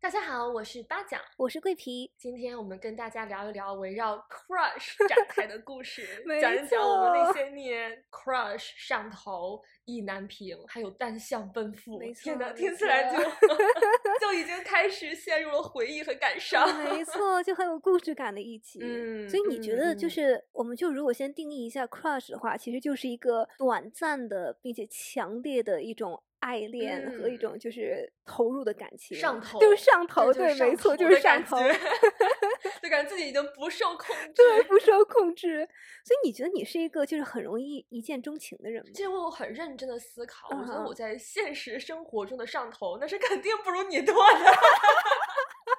[0.00, 2.08] 大家好，我是八角，我是桂皮。
[2.16, 12.00] 今天我们跟大家聊一聊围绕 crush 展 开的故事，讲一讲我们那些年 crush 上头、意难平，还有单向奔赴。
[12.14, 13.18] 天哪，听起来就
[14.22, 16.64] 就已经开始陷入了回忆和感伤。
[16.84, 18.78] 没错，就很有故事感的一集。
[18.80, 26.22] 嗯，所以你觉得就是，我们就如果先定义一下 crush 的话，其实就是一个短暂的并且强烈的一种。
[26.40, 31.56] 爱恋和一种就是投入的感情，上头就是上头，对，没错，就是上头，
[32.82, 35.68] 就感觉自己已经不受控制， 对，不受控制。
[36.04, 38.90] 所以你觉得你是一个就是很容易一见钟情的人吗？
[38.94, 44.20] 其实我很认真的思考，我觉得我在现实生活中的上头，那是肯定不如你多的。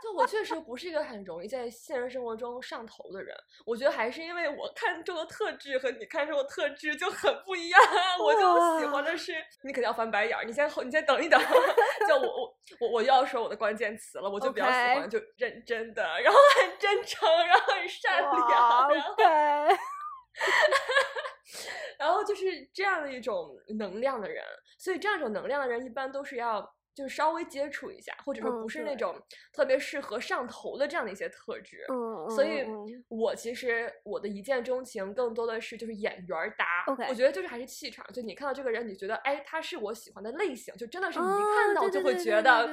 [0.09, 7.79] 就我确实不是一个很容易在现实生活中上头的人，我觉得还是因为我看中的特质和你看中的特质就很不一样。
[8.19, 11.39] 我就喜欢的是你肯定要翻白眼儿，你先你先等一等。
[12.07, 19.15] 就我我我我又要说我的关键词了，我就比较喜欢就认真的，然后很真诚，然后很善良，然后
[21.99, 24.43] 然后就是这样的一种能量的人。
[24.77, 26.73] 所以这样一种能量的人，一般都是要。
[27.00, 29.16] 就是稍微接触一下，或者说不是那种
[29.53, 31.86] 特别适合上头的这样的一些特质，
[32.36, 32.66] 所以，
[33.08, 42.67] 我其实我的一见钟情更多的是就是眼缘搭，我觉得就是还是气场，就你看到这个人，你觉得哎，他是我喜欢的类型，就真的是你一看到就会觉得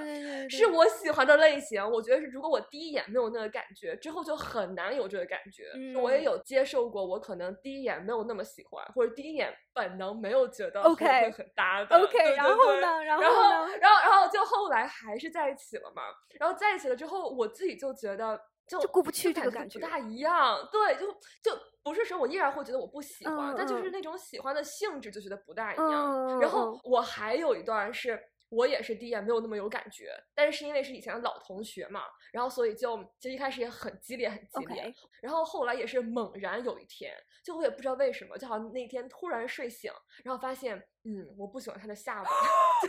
[0.51, 1.81] 是我喜欢的类型。
[1.89, 5.71] 我觉得是如果我第一眼没有那个感觉，之后就很难有这个感觉。
[6.01, 11.97] 我也有接受过，我可能第一眼没有那么喜欢，或者第一眼本能没有觉得会很搭的。
[11.97, 13.05] OK，然后呢？
[13.05, 14.16] 然后然后然后然后。
[14.17, 16.03] 然后就后来还是在一起了嘛，
[16.41, 19.99] 然后在一起了之后，我自己就觉得就过不去这个感觉不大。
[19.99, 21.13] 一样，对，就
[21.43, 26.41] 就不是说我依然会觉得我不喜欢，但就是那种喜欢的性质就觉得不大一样。
[26.41, 28.19] 然后我还有一段是
[28.56, 39.92] 我也是第一眼没有那么有感觉，但是是因为是以前的老同学嘛，然后所以就其实一开始也很激烈很激烈，然后后来也是猛然有一天，就我也不知道为什么，就好像那天突然睡醒，
[40.24, 42.30] 然后发现嗯我不喜欢他的下巴。
[42.30, 42.34] 哦，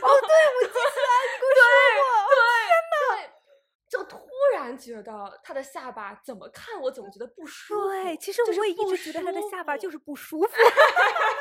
[0.00, 2.32] 我记起来，你跟我说过。
[2.66, 3.32] 天呐，
[3.88, 4.18] 就突
[4.54, 7.88] 然觉得他的下巴怎么看我怎么觉得不舒服。
[7.88, 10.48] 对，其实我也一直觉得他的下巴就是不舒服。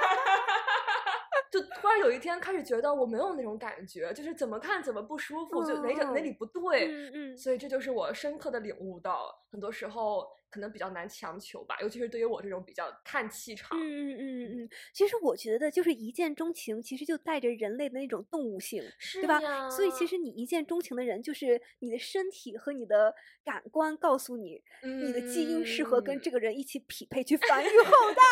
[1.51, 6.87] 就突然有一天开始觉得我没有那种感觉，就是怎么看怎么不舒服，就哪哪哪里不对。
[6.87, 7.37] 嗯嗯。
[7.37, 10.27] 所以这就是我深刻的领悟到，很多时候。
[10.49, 13.77] 可能比较难强求吧，尤其是对于我这种比较看气场。
[13.77, 14.69] 嗯嗯嗯嗯。
[14.93, 18.81] 其实我觉得，就是一见钟情，其实就带着人类的那种动物性，
[19.15, 19.69] 对吧？
[19.69, 23.13] 所以其实你一见钟情的人，就是你的身体和你的
[23.43, 28.23] 感官告诉你，你的基因适合跟这个人一起匹配，去繁育后代。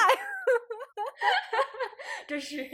[2.28, 2.68] 这是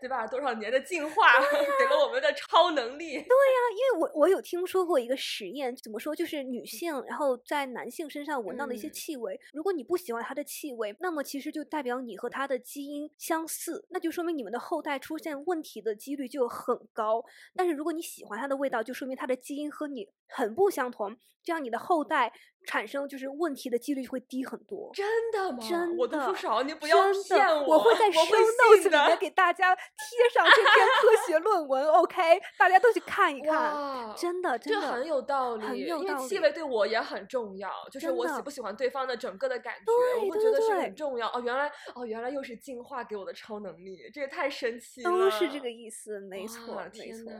[0.00, 0.26] 对吧？
[0.26, 1.40] 多少年的进化
[1.78, 3.12] 给了我们的超能力。
[3.14, 6.14] 对呀，因为我我有听说过一个实验，怎么说？
[6.14, 17.24] 就是女性然后在男性身上闻到的一些气味，如果你不喜欢他的气味，那么其实就代表你和他的基因相似，那就说明你们的后代出现问题的几率就很高。
[17.54, 22.32] 但是如果你喜欢他的味道，就说明他的基因和你很不相同，这样你的后代。
[22.68, 25.58] 产生就是问题的几率就会低很多，真的吗？
[25.58, 26.96] 真的，我读书少，你不要
[27.26, 27.78] 骗我。
[27.78, 33.74] 我会在 show notes 里面给大家贴上这篇科学 论文，OK，大家都去看一看。
[34.14, 36.08] 真的，真的很有道理，很有道理。
[36.08, 41.26] 因为气味对我也很重要，就是我喜不喜欢对方的整个的感觉，我会觉得是很重要。
[41.28, 45.10] 哦，原来，哦，原来又是进化给我的超能力，这也太神奇了。
[45.10, 47.32] 都是这个意思，没错，没错。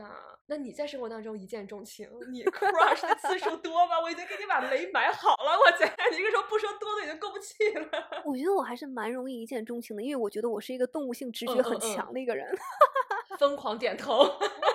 [0.47, 3.99] 那你在生活当中一见钟情，你 crush 的次数多吗？
[4.01, 5.83] 我已经给你把雷埋好了，我去。
[6.19, 7.87] 一个说不说多的已经够不起了。
[8.25, 12.47] 我觉得我还是蛮容易一见钟情的，因为我觉得我是一个动物性直觉很强的一个人。
[13.39, 14.25] 疯狂点头。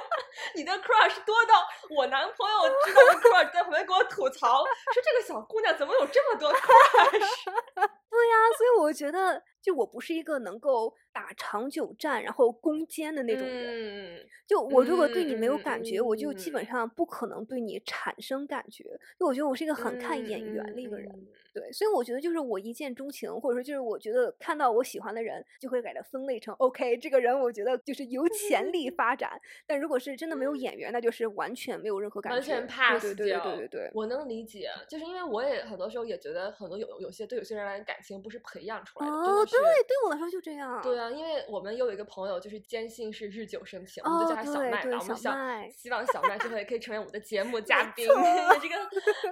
[0.57, 7.89] 你的 crush 多到我男朋友知道的 crush 在旁边给我吐槽，说这个小姑娘怎么有这么多 crush？
[8.15, 9.43] 对呀，所以我觉得。
[9.65, 14.21] 就我不是一个能够打长久战然后攻坚的那种人。
[14.47, 18.85] 就我如果对你没有感觉，我就基本上不可能对你产生感觉。
[19.19, 21.11] 就我觉得我是一个很看眼缘的一个人。
[21.55, 29.41] 对，所以我觉得就是我一见钟情，或者说就是我觉得看到我喜欢的人，就会给他分类成 OK，这个人我觉得就是有潜力发展。
[29.67, 33.91] 但如果是真的没有眼缘，那就是完全没有任何感觉，完全 pass 对对对对对对。
[33.95, 39.47] 我能理解，就是因为我也很多时候也觉得很多有有些对有些人来感情不是培养出来的，哦。
[39.47, 40.81] 对，对我来说就这样。
[40.83, 44.99] 对啊，因为我们有一个朋友就是坚信是日久生情，我们就叫他小麦吧。
[45.01, 48.07] 我们想希望小麦之后也可以成为我们的节目嘉宾，
[48.61, 48.77] 这个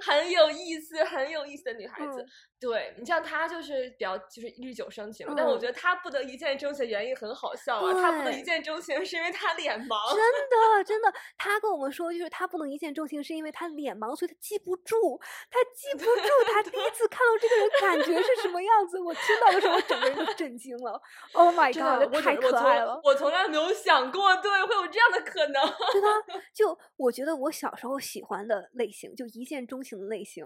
[0.01, 2.25] 很有意思、很有意思的女孩子。
[2.59, 7.93] 对你像她就是比较就是日久生情，但我觉得她不得一见钟情的原因很好笑啊。
[7.93, 10.15] 她不能一见钟情是因为她脸盲。
[10.15, 15.19] 真的，真的，她跟我们说就是她不能一见钟情是因为她脸盲，所以她记不住，
[15.51, 18.99] 她记不住她第一 次看到这个人感觉是什么样子。
[18.99, 21.01] 我听到的时候，我整个人都震惊了。
[21.33, 22.99] Oh my god，太可爱了！
[23.03, 25.61] 我从来没有想过，对，会有这样的可能。
[25.91, 26.07] 对的？
[26.53, 30.45] 就我觉得我小时候喜欢的类型，就一见钟情的类型，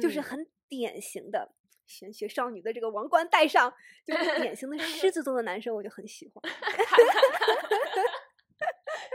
[0.00, 0.46] 就是很。
[0.66, 1.52] 典型的
[1.86, 3.72] 玄学少女的这个王冠戴上，
[4.04, 6.42] 就是典型的狮子座的男生，我就很喜欢。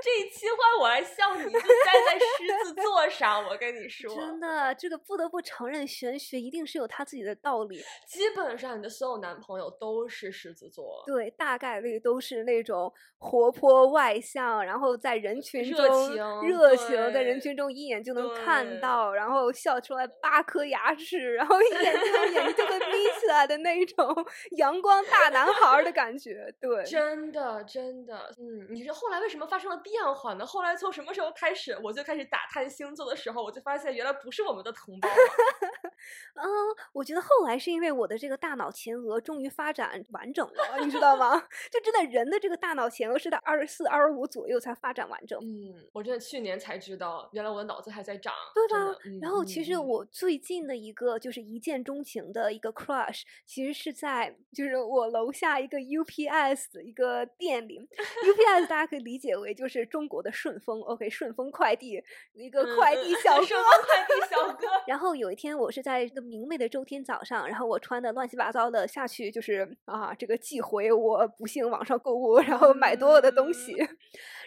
[0.02, 1.60] 这一期换我来笑你，就站
[2.08, 3.44] 在狮子座上。
[3.46, 7.82] 我跟你说，真的，这个不得不承认，玄学一定是有他自己的道理。
[8.08, 24.14] 基本上你的所有男朋友都是狮子座，对，大概率都是那种活泼外向，然后在人群中热情，在人群中一眼就能看到，然后笑出来八颗牙齿，然后一眼睛眼睛就会眯起来的那种
[24.58, 26.54] 阳光大男孩的感觉。
[26.60, 29.78] 对，真的真的，嗯，你是后来为什么发生了？
[29.78, 30.46] 变化呢？
[30.46, 35.08] 后来从什么时候开始，我就开始打探星座的时候，我就发现原来不是我们的同胞。
[36.36, 36.46] 嗯，
[36.94, 41.40] 我觉得后来是因为我的这个大脑前额终于发展完整了，你知道吗？
[41.72, 45.40] 就真的人的这个大脑前额是在二十四、二十五左右才发展完整。
[45.42, 48.34] 嗯，我真的去年才知道，原来我的脑子还在长。
[48.56, 48.96] 对吧？
[49.22, 57.80] 然后其实我最近的一个就是一见钟情的一个 crush，其实是在就是我楼下一个 UPS 的一个店里。
[58.26, 62.02] UPS 大家可以理解为就是中国的顺丰，OK，顺丰快递
[62.34, 64.68] 一个快递小哥，快递小哥。
[64.88, 73.76] 然后有一天我是在一个明媚的周天早上，然后我穿的乱七八糟的下去，就是啊，这个寄回我不幸网上购物，然后买多了的东西。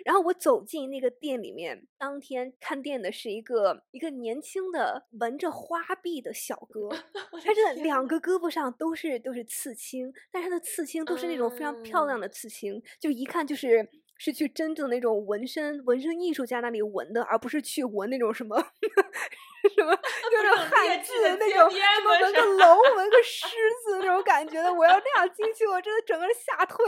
[0.07, 6.89] 然后我走进那个店里面，当天看店的是一个一个年轻的纹着花臂的小哥，
[7.45, 13.87] 他这两个胳膊上都是都是刺青，但是他的刺青都是那种非常漂亮的刺青，就一看就是。
[14.25, 18.57] 是去真正那种纹身纹身艺术家那里纹的，而不是去纹那种什么
[19.75, 19.93] 什么
[20.31, 23.49] 就是汉字的那种什么纹个龙纹个狮
[23.85, 24.73] 子那种感觉的。
[24.73, 26.79] 我要那样进去，我真的整个人吓退。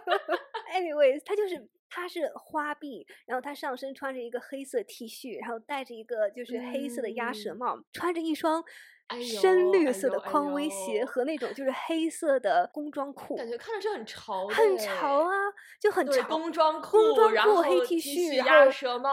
[0.72, 8.64] Anyways，他就是他是花臂，然后他上身穿着一个黑色 T 恤，然后戴着一个就是黑色的鸭舌帽，穿着一双。
[9.22, 15.34] 深绿色的匡威鞋和那种就是黑色的工装裤，感觉看着就很潮，很潮啊，
[15.78, 16.26] 就很潮。
[16.26, 19.12] 工装裤，工装裤，黑 T 恤，鸭舌帽，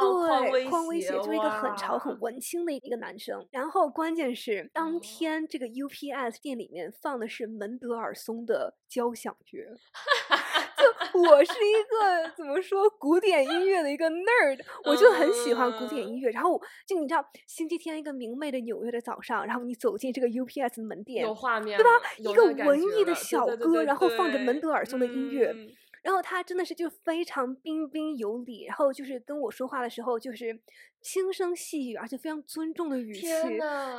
[0.50, 3.46] 对，匡威鞋，就是一个很潮、很文青的一个男生。
[3.52, 9.76] 然后关键是当天这个 UPS 店里面放的是门德尔松的交响乐。
[11.14, 16.30] 就我是一个怎么说古典音乐的一个 nerd，我就很喜欢古典音乐。
[16.32, 21.90] 然后就你知道，星期天一个明媚的纽约的早上，然后你走进这个 UPS 门店，有画面，对吧？
[22.18, 25.54] 一个文艺的小哥，然后放着门德尔松的音乐，
[26.02, 30.60] 然后他真的是就非常彬彬有礼，然后就是跟我说话的时候就是。
[31.02, 33.28] 轻声细语，而且非常尊重的语气，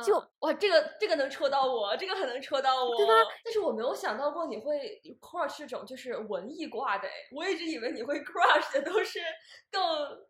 [0.05, 3.13] 就哇，这个这个能戳到我，这个很能戳到我，对吧？
[3.43, 9.19] 但是我没有想到过你会 crush 这种就是文艺挂的，我一直以为你会 crush 的都是
[9.69, 9.81] 更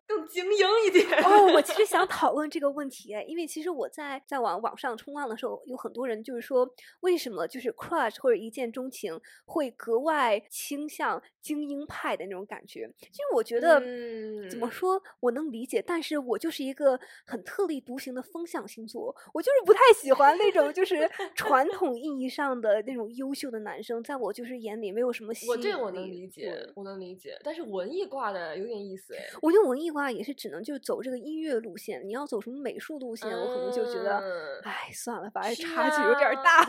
[0.06, 1.22] 更精英一点。
[1.22, 6.68] 哦，我其实想 讨论这个问题，因为其实我在在网网上冲浪的时候，有很多人就是说，
[7.00, 12.90] 为什么就是 crush 或者一见钟情会格外倾向精英派的那种感觉？
[12.98, 16.63] 其实我觉得，嗯怎么说，我能理解，但是我就是。
[16.64, 25.56] 一个很特立独行的风象星座，我就是不太喜欢那种就是传 统意义上的那种优秀的男生，在我就是眼里没有什么吸引力。
[25.56, 29.24] 我这我能理解，我能理解，但是文艺挂的有点意思哎。
[29.42, 36.64] 我觉得文艺挂也是只能就走这个音乐路线，你要走什么美术路线，我可能就觉得，哎，算了吧，差距有点大。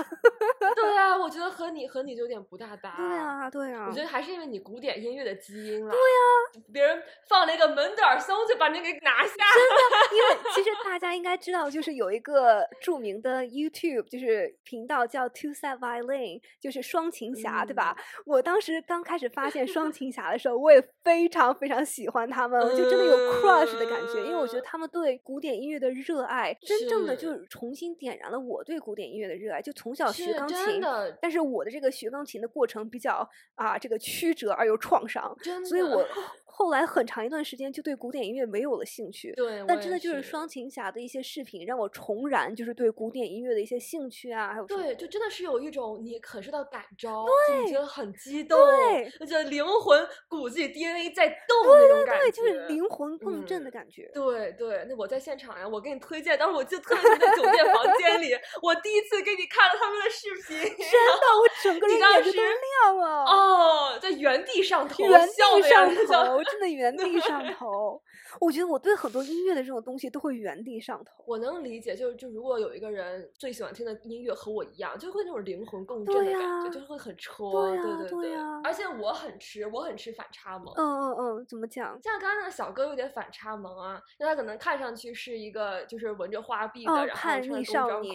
[0.75, 2.95] 对啊，我觉得和你和你就有点不大搭。
[2.97, 3.87] 对啊，对啊。
[3.89, 5.91] 我觉得还是因为你古典音乐的基因了。
[5.91, 9.27] 对呀，别人放了一个门德尔松就把你给拿下。
[9.27, 10.15] 真的。
[10.15, 17.95] 因为其实大家应该知道，就是有一个著名的 YouTube 就是频道叫 Two Set Violin，就是双琴侠，对吧？
[18.25, 29.61] 我当时刚开始发现双琴侠的时候，我也非常非常喜欢他们，就真的有 crush 的感觉，因为我觉得他们对古典音乐的热爱，真正的就是重新点燃了我对古典音乐的热爱。
[29.61, 30.81] 就从小学钢琴，
[31.21, 35.35] 但是我的这个学钢琴的过程比较啊，这个曲折而又创伤，
[35.67, 36.05] 所以我。
[36.57, 54.09] 后来很长一段时间就对古典音乐没有了兴趣，对，但真的就是双琴侠的一些视频，让我重燃就是对古典音乐的一些兴趣啊，还有对，就真的是有一种你可受到感召，对，觉得很激动，对，就觉得灵魂骨子里 DNA 在动那种感觉，就是灵魂共振的感觉。
[54.13, 58.31] 对对，那我在现场呀，我给你推荐，当时我记得特别在酒店房间里，
[58.63, 63.25] 我第一次给你看了他们的视频，真的，我整个人眼睛都亮了。
[63.25, 68.01] 哦，在原地上头，原地上头，真的原地上头。
[68.41, 71.23] 我觉得我对很多音乐的这种东西都会原地上头。
[71.27, 77.69] 我能理解，就是就如果有一个人最喜欢听的音乐和我一样，就会那种灵魂共振的感觉，就是会很戳。
[77.69, 78.35] 对对对。
[78.63, 80.73] 而且我很吃，我很吃反差萌。
[80.75, 81.99] 嗯嗯嗯，怎么讲？
[82.01, 88.09] 像刚刚那个小哥有点反差萌啊，那他可能看上去是一个就是纹着花臂的，然后穿工装裤。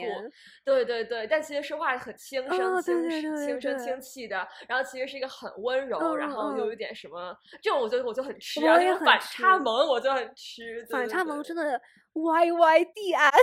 [0.65, 10.87] 对对对，但其实说话很轻声轻轻声轻气的，然后其实是一一个很温柔，然后又有点什么，这种我觉得我就很吃啊，那种反差萌我就很吃。
[10.91, 11.81] 反差萌真的
[12.13, 13.39] Y Y D S。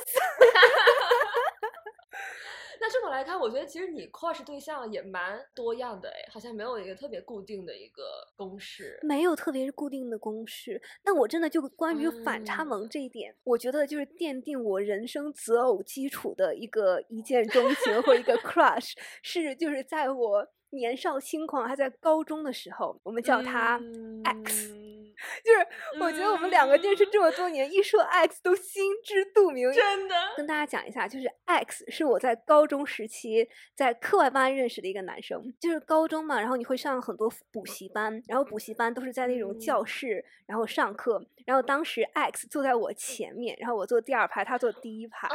[2.80, 8.04] 那这么来看，我觉得其实你 crush 对象也蛮多样的哎，好像没有一个特别固定的一个
[8.36, 9.00] 公式。
[9.02, 10.80] 没有特别固定的公式。
[11.04, 18.94] 那我真的就关于反差萌这一点，我觉得就是奠定我人生择偶基础的一个一见钟情或一个 crush，
[19.24, 20.48] 是就是在我。
[20.72, 23.80] 年少轻狂，还在高中的时候，我们叫他
[24.24, 24.70] X，
[25.44, 29.72] 就是我觉得我们两个认识这么多年，一说 X 都心知肚明。
[29.72, 35.42] 真的，跟大家讲一下，就是 X 是我在高中时期在课外班认识的一个男生。
[35.60, 41.26] 就是高中嘛，然后你会上很多补习班，然后补习班都是在那种教室，然后上课。
[41.48, 45.30] 然后当时 X 坐在我前面，然后我坐第二排，他坐第一排，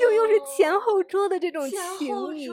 [0.00, 2.48] 就又是前后桌的这种情谊。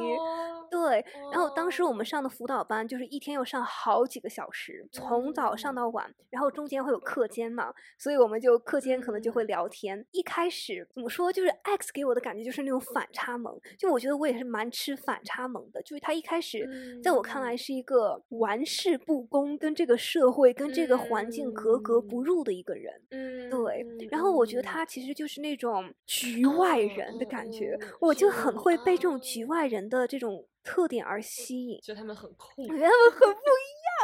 [0.70, 10.06] 对，然后当时我们上的辅导班就是一天要上好几个小时，从早上到晚，然后中间会有课间嘛，所以我们就课间可能就会聊天。
[10.12, 16.70] 一开始怎么说，就是 X 给我的感觉就是那种反差萌，就我觉得我也是蛮吃反差萌的，就是他一开始
[17.03, 22.88] 在我看来是一个玩世不恭，跟这个社会跟这个环境格格不入的一个人。
[23.12, 23.86] 嗯，对。
[24.10, 30.46] 然后我觉得他其实就是那种局外人的感觉，我就很会被这种局外人的这种。
[30.62, 33.98] 特点而吸引，觉得他们很酷，我觉得他们很不一样。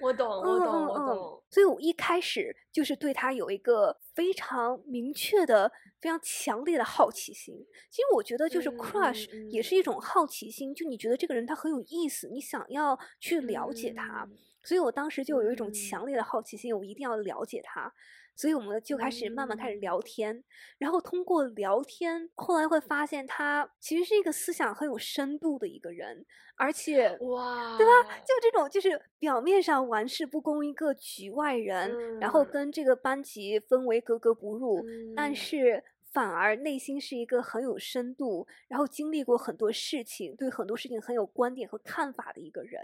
[0.00, 1.42] 我懂，我懂，我懂。
[1.48, 5.70] 所以我一开始就是对他有一个非常明确的、
[6.00, 7.54] 非常强烈的好奇心。
[7.88, 14.28] 其实我觉得，就是 crush 也是一种好奇心，就你觉得这个人他很有意思，你想要去了解他。
[14.62, 17.92] 所以我当时就有一种强烈的好奇心，我一定要了解他。
[18.34, 20.42] 所以我们就开始慢慢开始聊天，
[20.78, 26.24] 然后通过聊天，后来会发现他其实是一个思想很有深度的一个人，
[26.56, 27.92] 而且哇，对吧？
[28.20, 34.82] 就这种就是表面上玩世不恭一个局外人，然后跟这个班级氛围格格不入，
[35.14, 35.84] 但是。
[36.12, 42.80] 反而内心是一个很有深度，然后经历过很多事情，对很多事情很有观点和看法的一个人。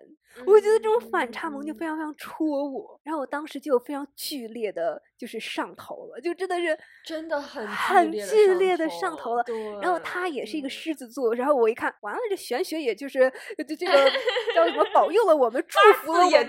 [0.46, 9.44] 我觉得这种反差萌就非常非常戳我，然后我当时就有非常剧烈的，就是上头了，就真的是真的很很剧烈的上头了。
[9.82, 13.92] 然后他也是一个狮子座，然后我一看，完了，这玄学也就是这这个
[14.54, 16.48] 叫什么保佑了我们，祝福了我们。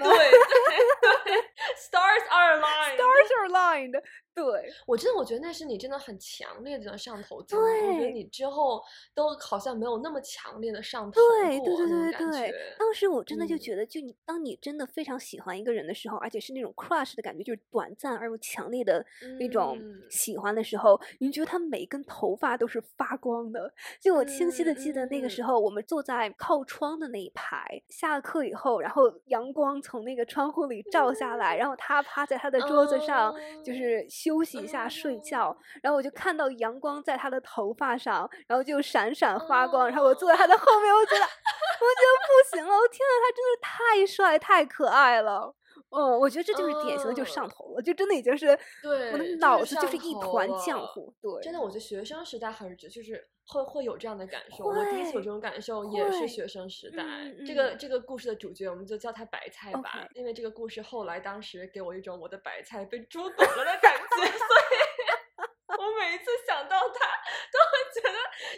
[1.77, 2.95] Stars are aligned.
[2.95, 4.01] Stars are aligned.
[4.35, 4.45] 对，
[4.87, 7.59] 我真的我觉得那是你真的很强烈的上头对。
[7.59, 8.81] 我觉得你之后
[9.13, 19.05] 都好像没有那么强烈的上头对对对对对，当时我真的就觉得，就你当你真的非常喜欢一个人的时候，而且是那种 crush 的感觉，就是短暂而又强烈的
[19.39, 19.77] 那种
[20.09, 23.71] 喜欢的时候，你觉得他每一根头发都是发光的。
[24.01, 33.99] 就我清晰的记得那个时候，我们坐在靠窗的那一排，下课以后，然后阳光从那个窗户里照下来，然后他趴在他的桌子上，就是。
[34.09, 39.87] 休息一下，睡觉，然后我就看到阳光在他的头发上，然后就闪闪发光。
[39.87, 42.73] 然后我坐在他的后面，我觉得，我觉得不行了！
[42.73, 45.53] 我天呐，他真的太帅、太可爱了。
[45.89, 51.13] 哦，我觉得这就是典型的就上头了，就真的已经是对我的脑子就是一团浆糊。
[51.21, 54.65] 对，真的，我觉得学生时代很就是会会有这样的感受。
[54.65, 57.03] 我第一次有这种感受也是学生时代。
[57.45, 64.77] 这个这个故事的主角，我们就叫他白菜吧，因为这个故事后来当时给我一种我的白菜被猪拱了的感觉， 所以
[65.79, 66.99] 我每一次想到他，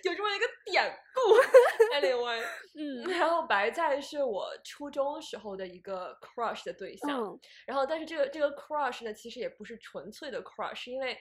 [0.04, 1.22] 有这么一个典故。
[1.96, 2.42] Anyway，
[2.76, 11.18] 嗯， 然后白菜是我初中时候的一个 crush 的对象，然后但是这个这个 crush 呢，其实也不是纯粹的 crush，因为。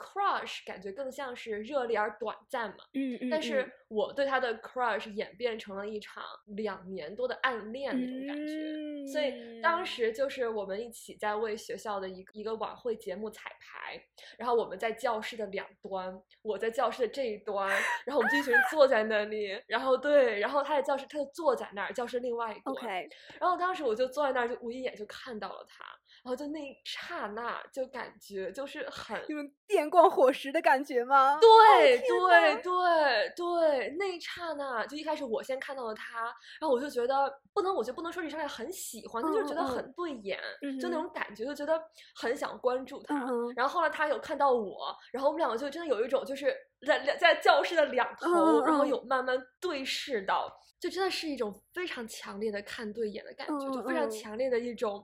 [0.00, 3.18] Crush 感觉更像是热烈而短暂嘛，嗯。
[3.20, 14.02] 嗯，但是我对他的 crush 演变成了一场两年多的暗恋那种感觉，所以当时就是我们一起在为学校的一个一个晚会节目彩排，
[14.38, 17.68] 然后我们在教室的两端，我在教室的这一端，
[18.06, 23.08] 然后我们这群人坐在那里，然后对，然后他在教室他就坐在那儿，教室另外一端，
[23.40, 25.84] 然后当时我就坐在那儿，就我一眼就看到了他。
[26.22, 31.38] 然后就那一刹那，就感觉就是很那种电光火石的感觉吗？
[31.40, 36.24] 对对对对，那一刹那，就一开始我先看到了他，
[36.60, 40.38] 然后我就觉得不能，我就不能说一上来很喜欢，他就是觉得很对眼，
[40.78, 41.80] 就那种感觉，就觉得
[42.14, 43.14] 很想关注他。
[43.56, 46.54] 然后后来他有看到我，然后我们两个就真的有一种就是
[46.86, 55.02] 在在教室的两头，然后有慢慢对视到，就真的是一种非常强烈的看对眼的感觉，就非常强烈的一种。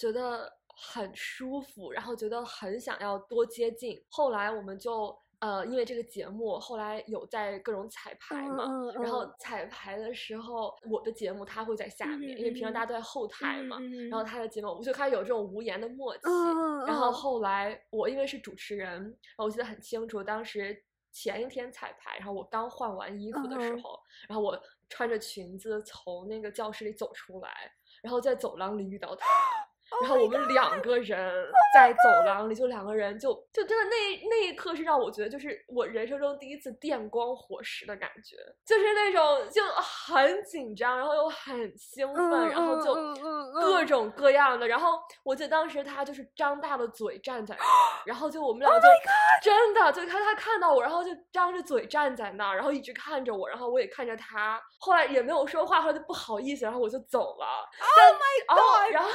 [0.00, 4.02] 觉得很舒服，然后觉得很想要多接近。
[4.08, 8.64] 后来我们就呃，因为这个节目，后来有在各种彩排嘛。
[8.94, 13.78] 然后彩排的时候，我的节目他会在下面，因为平常大家都在后台嘛。
[14.10, 16.22] 然后他的节目，我们就开始有这种无言的默契。
[16.86, 27.50] 然后后来我因为是主持人，然后我记得很清楚，当时前一天彩排，然后我刚换完衣服的时候，然后我穿着裙子从那个教室里走出来，
[28.02, 29.26] 然后在走廊里遇到他。
[30.02, 31.32] 然后我们两个人
[31.74, 42.94] 在走廊里，就两个人，就就真的那那一刻是让我觉得，就是我人生中第一次电光火石的感觉，就是那种就很紧张，然后又很兴奋，然后就
[43.52, 44.66] 各种各样的。
[44.66, 47.68] 然后我记得当时他就是张大了嘴站在那儿，
[48.06, 48.86] 然后就我们两个就
[49.42, 57.46] 真的就他他看到我，然后就张着嘴站在那儿，然后一直看着我，然后我也看着他，后来也没有说话，后来就不好意思，然后我就走了。
[57.80, 58.94] Oh my god！
[58.94, 59.10] 然后。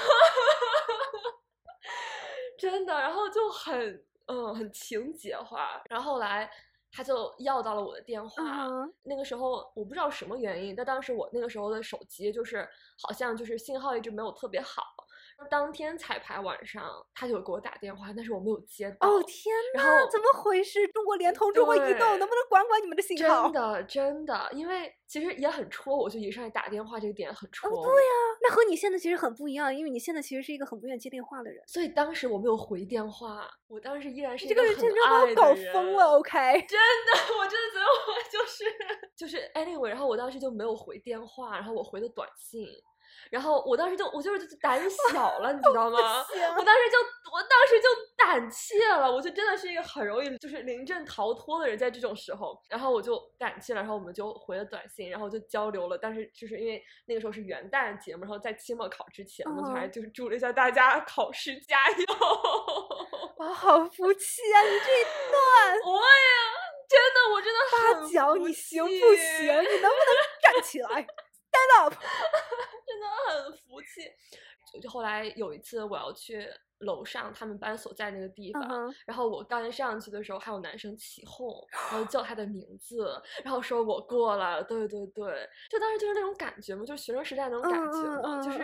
[2.58, 6.50] 真的，然后就很嗯很情节化，然后后来
[6.92, 8.68] 他就要到了我的电话，
[9.04, 12.68] 那个时候我不知道什么原因，但当时我那个时候的手机就是
[13.02, 14.82] 好像就是信号一直没有特别好。
[15.50, 19.08] 当天彩排晚上，他就给我打电话，但是我没有接到。
[19.08, 20.88] 哦天哪，怎么回事？
[20.88, 23.44] 中国联通、中国移动，能不能管管你们的信号？
[23.44, 27.70] 真的真的，因为其实也很戳我，就一上来打电话这个点很戳。
[27.70, 31.64] 对呀，那和你现在其实很不一样，因为你现在其实是一个很不愿意接电话的人。
[31.68, 35.36] 所以当时我没有回电话，我当时依然是这个人真的人。
[35.36, 36.32] 搞疯了，OK？
[36.68, 38.64] 真的，我真的觉得我就是
[39.16, 42.68] 就是 anyway，然后我当时就没有回电话，然后我回的短信。
[43.32, 45.98] 然后我当时就我就是胆小了，你知道吗？
[46.58, 46.98] 我当时就
[47.32, 55.98] 我当时就胆怯了，我就真的是一个很容易就是临阵逃脱的人，在这种时候，然后我就胆怯了，然后我们就回了短信，然后就交流了。
[55.98, 62.06] 但是就是因为那个时候是元旦节目，然后在期末考之前，我们就还就是祝了一下大家考试加油。
[63.38, 64.62] 我好服气啊！
[64.64, 66.06] 你这一段， 我呀
[66.88, 69.44] 真的，我真的八角，你行不行？
[69.44, 71.06] 你能不能站起来
[71.52, 71.94] ？Stand up！
[73.30, 74.12] 很服气，
[74.82, 76.48] 就后来有一次我要去。
[76.80, 81.48] 楼上他们班所在那个地方，然后我刚上去的时候，还有男生起哄，
[81.92, 88.60] 然后叫他的名字，然后说我过来了，对对对，就当时就是那种感觉嘛，就是学生时代那种感觉嘛，就是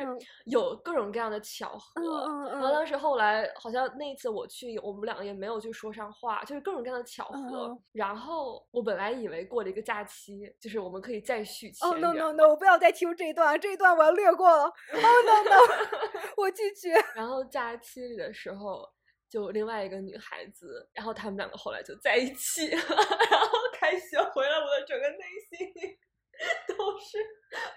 [0.46, 2.50] 有各种各样的巧合。
[2.52, 7.78] 然后当时后来好像那一次我去，我们两个也没有去说上话，就是各种各样的巧合。
[7.94, 12.04] 然后我本来以为过了一个假期，就是我们可以再续前缘。
[12.04, 12.50] 哦 no no no！
[12.50, 14.66] 我不要再听这一段，这一段我要略过了。
[14.66, 15.56] 哦 no no！
[16.38, 16.94] 我拒绝。
[17.16, 18.01] 然后假期。
[18.16, 18.88] 的时候，
[19.30, 22.78] 就另外一个女孩子，然后他们两个后来就在一起了，
[23.32, 25.18] 然后开学回来，我的整个内
[25.50, 25.74] 心
[26.68, 27.18] 都是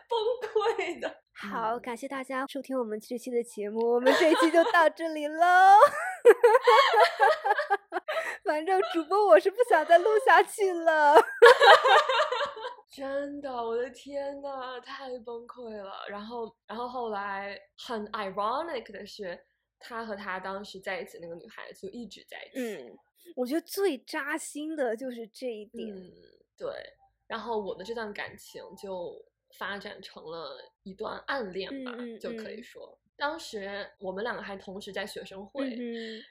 [0.09, 1.23] 崩溃的。
[1.33, 5.47] 好，感谢大家收听我们这期的节目，我们这一期就到这里喽。
[8.45, 11.17] 反正主播我是不想再录下去了。
[12.91, 16.07] 真的，我的天呐，太崩溃了。
[16.09, 19.39] 然后，然后后来很 ironic 的是。
[19.87, 22.75] 他和他当时在一起那个女孩子就一直在一起。
[22.77, 22.99] 嗯，
[23.37, 25.95] 我觉得最扎心的就是这一点。
[25.95, 26.11] 嗯，
[26.57, 26.73] 对。
[27.27, 29.23] 然后我的这段感情就
[29.59, 32.99] 发展成了一段暗恋吧，就可以说。
[33.17, 35.77] 当时我们两个还同时在学生会，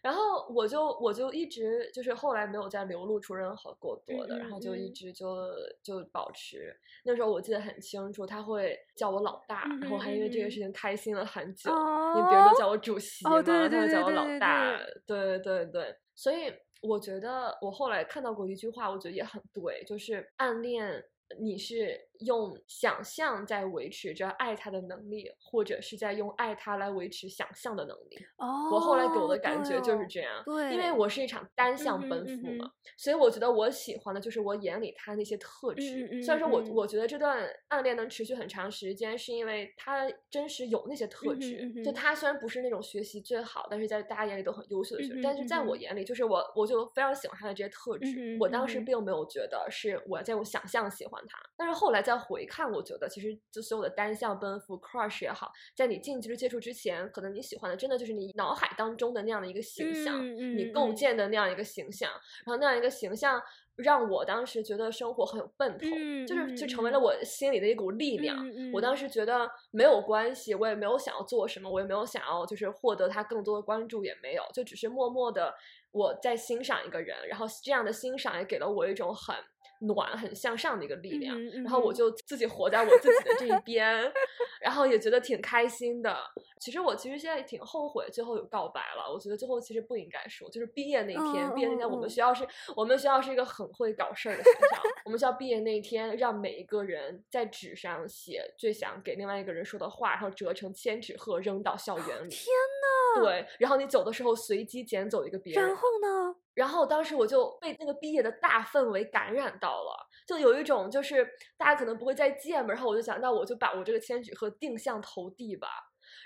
[0.01, 5.47] 然后我就我就一直就是后来没有再流露出任何过多的，然后就一直就
[5.81, 6.75] 就保持。
[7.05, 15.95] 那时候我记得很清楚，他会叫我老大，然后还因为这个事情开心了很久，因为别人都叫我主席嘛，他就叫我老大，对对对。
[16.15, 21.03] 所以我觉得我后来看到过一句话，我觉得也很对，就是暗恋。
[21.39, 28.17] 你是用想象在维持着爱他的能力，或者是在用爱他来维持想象的能力。
[28.37, 30.43] 哦，我后来给我的感觉就是这样。
[30.45, 36.21] 对，因为我是一场单向奔赴嘛，所以我觉得我喜欢的就是我眼里他那些特质。
[36.21, 41.71] 虽然说我我觉得这段暗恋能持续很长时间，是因为他真实有那些特质。
[41.83, 48.37] 就他虽然不是那种学习最好，但是在大家眼里都很优秀的学生，但是在我眼里，就是我我就非常喜欢他的这些特质。
[48.39, 60.23] 我当时并没有觉得是我在用想象喜欢他，但是后来再回看，我觉得其实就所有的单向奔赴、crush 也好，在你近距离接触之前，可能你喜欢的真的就是你脑海当中的那样的一个形象，
[60.55, 62.09] 你构建的那样一个形象，
[62.45, 63.41] 然后那样一个形象。
[63.75, 65.87] 让我当时觉得生活很有奔头，
[66.27, 68.37] 就是就成为了我心里的一股力量。
[68.71, 75.51] 我当时觉得没有关系，我也没有想要做什么，我也没有想要就是获得他更多的关注，也没有，就只是默默的
[75.89, 79.35] 我在欣赏一个人，然后这样的欣赏也给了我一种很。
[79.81, 84.11] 暖很向上的一个力量，然后我就自己活在我自己的这一边，
[84.61, 86.15] 然后也觉得挺开心的。
[86.59, 102.29] 其实我其实现在挺后悔最后有告白了，我觉得最后其实不应该说，就是毕业那天，毕业那天我们学校是我们学校是一个很会搞事儿的学校，我们学校毕业那天让每一个人在纸上写最想给另外一个人说的话，然后折成千纸鹤扔到校园里。
[102.29, 102.45] 天
[102.81, 102.92] 呐！
[103.21, 105.65] 对，然后你走的时候随机捡走一个别人。
[105.65, 106.35] 然后呢？
[106.53, 115.67] 然后当时我就被那个毕业的大氛围感染到了，就有一种就是大家可能不会再见嘛，然后我就想，那我就把我这个千纸鹤定向投递吧。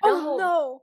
[0.05, 0.31] 然后。
[0.31, 0.81] Oh no！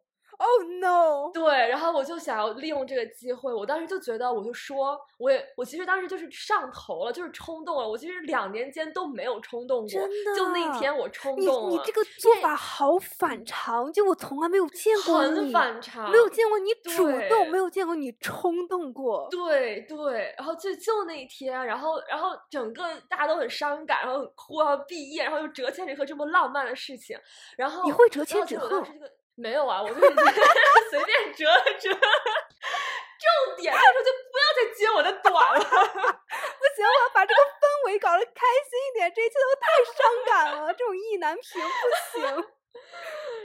[1.32, 7.88] 对，然后我就想要利用这个机会，我当时就觉得，我就说，我也，我其实当时就是上头了，就是冲动了。
[7.88, 11.70] 我其实两年间都没有冲动过，真的，就那一天我冲动了。
[11.70, 19.28] 你你这个做法好反常，就我从来没有见过你，很反常，没有见过你主动，没有见过你冲动过。
[19.30, 27.18] 对对，然后就就那一天，然后然后整个大家都很伤感，然后很哭，然后毕业，然后又折千纸鹤这么浪漫的事情，
[27.56, 28.84] 然后你会折千纸鹤？
[29.36, 29.94] 没有啊，我就
[30.90, 31.90] 随便折了 折。
[31.90, 35.60] 重点，到时候就不要再接我的短了。
[35.64, 39.10] 不行，我要把这个氛围搞得开心一点。
[39.14, 42.44] 这一切都太伤感了，这种意难平不行。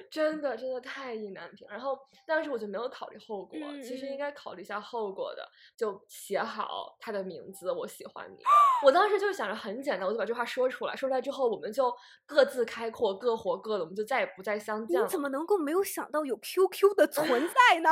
[0.09, 1.67] 真的，真的太意难平。
[1.69, 8.43] 然后当时我就没有考虑后果，其实应该考虑一下后果的，就写好他的名字，我喜欢你。
[8.83, 11.93] 我当时就想着很简单，我就把这话说出来，说出来之后，我们就
[12.25, 15.05] 各自开阔，各活各的，我们就再也不再相见了。
[15.05, 17.89] 你怎么能够没有想到有 QQ 的存在呢？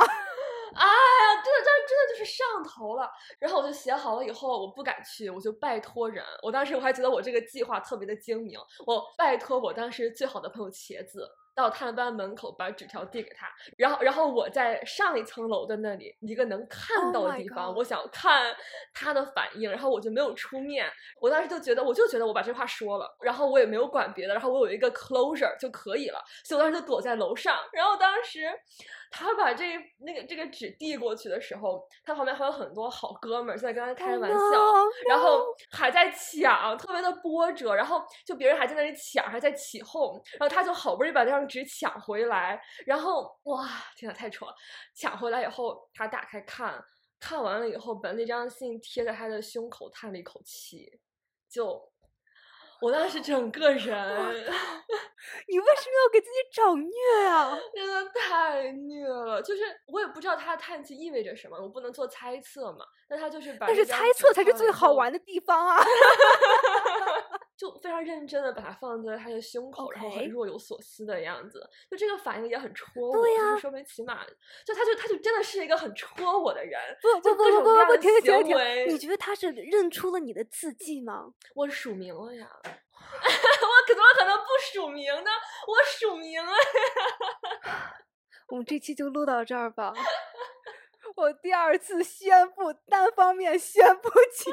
[0.74, 3.10] 哎 呀，真的，真的，真的就是上头了。
[3.38, 6.22] 然后我就写好了以后，我不敢去，我就拜托人。
[6.42, 11.26] 我当时我还觉得我这个计划特别的精明，我拜托我当时最好的朋友茄子。
[11.58, 18.54] 到他们班门口把纸条递给他，然后然后我在上一层楼的那里一个能看到的地方，我想看
[18.94, 20.88] 他的反应，然后我就没有出面。
[21.20, 27.58] 我当时就觉得，我就觉得我把这话说了，然后我也没有管别的，然后我有一个 closure 就可以了，所以我当时就躲在楼上。
[27.72, 28.48] 然后当时
[29.10, 29.64] 他把这
[29.98, 34.38] 那个这个纸递过去的时候，他旁边还有很多好哥们儿在跟他开玩笑，
[35.08, 37.74] 然后还在抢，特别的波折。
[37.74, 41.38] 然后就别人还在那里抢，还在起哄，然后他就好不容易把那张。
[41.48, 43.66] 纸抢回来，然后哇，
[43.96, 44.54] 天呐，太丑了！
[44.94, 46.84] 抢回来以后，他打开看，
[47.18, 51.00] 看完了以后，把那张信贴在他的胸口，叹了一口气。
[51.48, 51.80] 就
[52.80, 53.82] 我当时整个人，
[55.48, 57.58] 你为什么要给自己找虐啊？
[57.74, 59.42] 真的太虐了！
[59.42, 62.84] 就是我也不知道他的叹气意味着什么，我不能做猜测嘛。
[63.10, 65.78] 那他就是把，但是猜测才是最好玩的地方啊！
[67.58, 74.24] 就非常认真的把它放在他的胸口，然后很若有所思的样子，就这个反应也很戳我，就是说明起码，
[74.64, 76.78] 就他就他就真的是一个很戳我的人。
[77.02, 78.56] 不不不不不不，停停停！
[78.88, 81.32] 你觉得他是认出了你的字迹吗？
[81.56, 82.70] 我署名了呀， 我
[83.88, 85.30] 怎么可能不署名呢？
[85.66, 86.52] 我署名了。
[88.50, 89.92] 我们这期就录到这儿吧。
[91.16, 94.52] 我第二次宣布单方面宣布结束。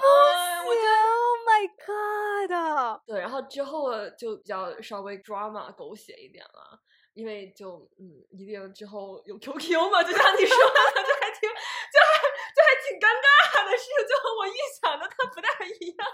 [0.00, 3.00] 我觉得，Oh my God！
[3.06, 6.78] 对，然后之后就比较稍微 drama 狗血一点了，
[7.14, 12.20] 因为就嗯，一定之后有 QQ 嘛，就像你说的， 就还挺，就还
[12.54, 16.06] 就还挺尴尬的事情，就和我预想的它不太一样。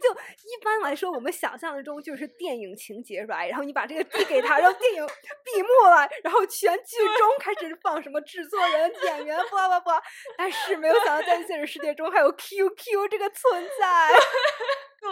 [0.00, 3.48] 就一般来说，我们想象的中就是电影情节，right？
[3.48, 5.06] 然后你把这个递给他，然后电影
[5.44, 9.90] 闭幕了，然后全剧终开始放什么制作人、演员，不不不。
[10.36, 14.08] 但是没有想到，在现实世界中还有 QQ 这个存在。
[15.00, 15.10] 对，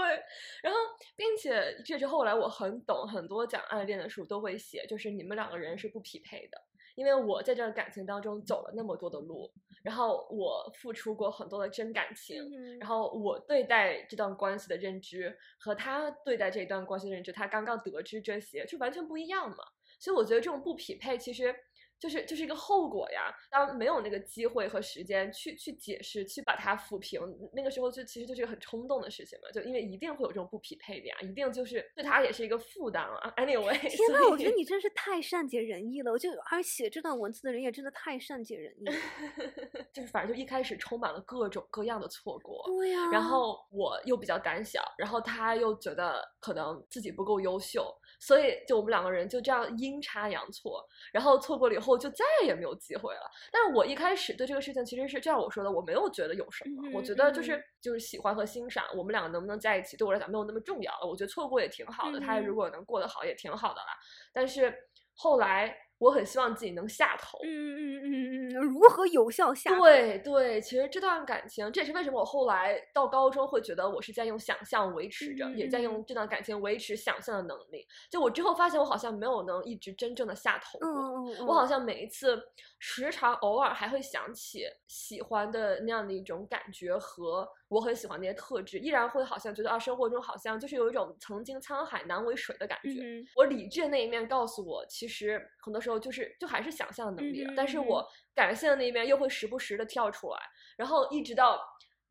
[0.62, 0.78] 然后
[1.16, 6.60] 并且这是后来我很懂，很多讲暗恋的书都会写，就是你们两个人是不匹配的，
[6.94, 9.50] 因为我在这感情当中走了那么多的路。
[9.88, 19.64] 然后我付出过很多的真感情，然后我对待这段关系的认知和他对待这段关系的认知，他刚刚得知这些就完全不一样嘛。
[19.98, 21.54] 所以我觉得这种不匹配其实。
[22.00, 27.20] 就是就是一个后果呀，当没有那个机会和时间去去解释，去把它抚平，
[27.52, 33.32] 那个时候就其实就是一个很冲动的事情嘛，就因为一定会有这种不匹配的呀，一定就是对他也是一个负担啊。
[33.36, 38.94] Anyway， 天呐，我觉得你真是太善解人意了，我就而写这段文字的人也真的太善解人意了，
[39.92, 47.92] 就是反正就一开始充满了各种各样的错过，对呀，然后我又比较胆小，然后他又觉得可能自己不够优秀。
[48.18, 53.30] 所以，就我们两个人就这样阴差阳错，然后错过了以后就再也没有机会了。
[53.52, 61.06] 但是我一开始对这个事情其实是这样我说的，我没有觉得有什么，我觉得就是就是喜欢和欣赏，我们两个能不能在一起对我来讲没有那么重要了。
[61.06, 63.88] 我觉得错过也挺好的，他如果能过得好也挺好的啦。
[64.32, 64.74] 但是
[65.14, 65.76] 后来。
[65.98, 69.76] 我很希望自己能下头，嗯嗯嗯嗯，如何有效下？
[69.78, 77.86] 对对，其实这段感情，这也是为什么我后来到高中会觉得我是在用想象维持着，也在用这段感情维持想象的能力。
[78.10, 82.40] 就我之后发现，我好像没有能一直真正的下头过，我好像每一次
[82.78, 87.48] 时常偶尔还会想起喜欢的那样的一种感觉和。
[87.68, 93.02] 我很喜欢那些特质，依然会好像觉得啊，生活中好像就是有一种曾经沧海难为水的感觉。
[93.36, 98.02] 我理智的那一面告诉我，其实很多时候就是就还是想象的能力，但是我
[98.34, 100.38] 感性的那一面又会时不时的跳出来，
[100.78, 101.60] 然后一直到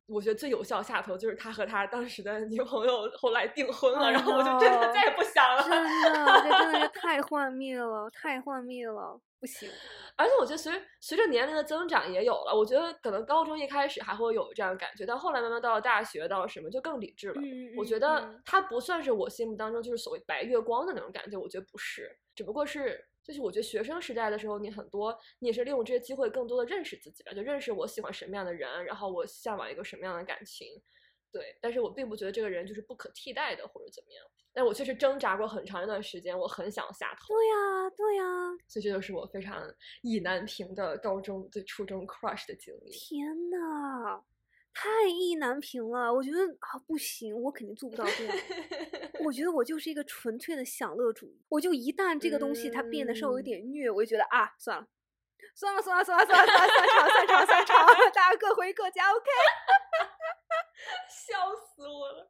[0.07, 5.61] 我觉得最有效下头就是他和他当时的女朋友后来订婚了，然后我就真的再也不想了。
[5.63, 5.71] 真
[6.13, 9.19] 的，这真的是太幻灭了，太幻灭了。
[9.39, 9.69] 不行，
[10.15, 12.51] 而且我觉得随随着年龄的增长也有了。
[12.51, 17.41] 我觉得可能高中一开始还会有这样的感觉，但后来慢慢到了大学，到了什么就更理智了。
[17.77, 30.67] 我觉得他不算是我心目当中就是所谓白月光的那种感觉，我觉得不是，只不过是就是我觉得学生时代的时候，你很多你也是利用这些机会更多的认识自己吧，就认识我喜欢什么样的人，然后我向往一个什么样的感情。
[31.29, 34.25] 对，但是我并不觉得这个人就是不可替代的或者怎么样。
[34.53, 37.35] 但我确实挣扎过很长一段时间，我很想下头。
[37.35, 38.23] 对呀，对呀。
[38.67, 39.61] 所以这就是我非常
[40.01, 42.91] 意难平的高中对初中 crush 的经历。
[42.91, 44.23] 天呐，
[44.79, 46.13] 太意难平了！
[46.13, 48.37] 我觉得啊，不行，我肯定做不到这样。
[49.25, 51.41] 我觉得我就是一个纯粹的享乐主义。
[51.49, 54.85] 我就一旦这个东西它变得稍微有点虐，我就觉得啊，算了，
[55.55, 59.25] 算了，算了，算了，算了，算了，散场，散场，散场， 大家各回各家，OK。
[61.09, 62.29] 笑死我了，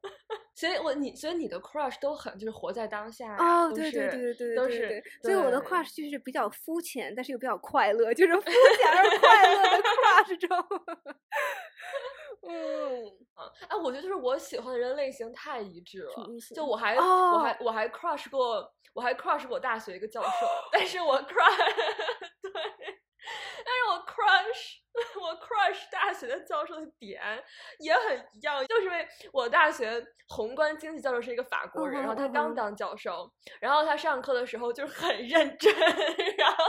[0.55, 10.57] 所以我你所以你的 crush 都很就是活在当下哦，对对对对对，都是，所以我的 crush 就是比较肤浅，但是又比较快乐，就是肤浅而快乐的 crush 中。
[12.43, 16.13] 嗯啊，哎，我觉得就是我喜欢的人类型太一致了，
[16.55, 20.29] 就我还我还我还 crush 过，我还 crush 过大学一个教授，
[20.71, 21.57] 但是我 crush
[22.41, 22.51] 对，
[23.65, 24.77] 但是我 crush。
[25.21, 27.21] 我 crush 大学的教授的点
[27.79, 36.65] 也很一样，就是因为我大学宏观经济教授是一个法国人，然后他刚当教授，然后他上课的时候就是很认真， 然后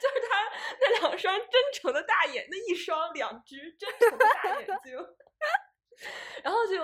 [0.00, 4.98] 就是他那两双真诚的大眼，那一双两只真诚的大眼睛。
[6.42, 6.76] 然后就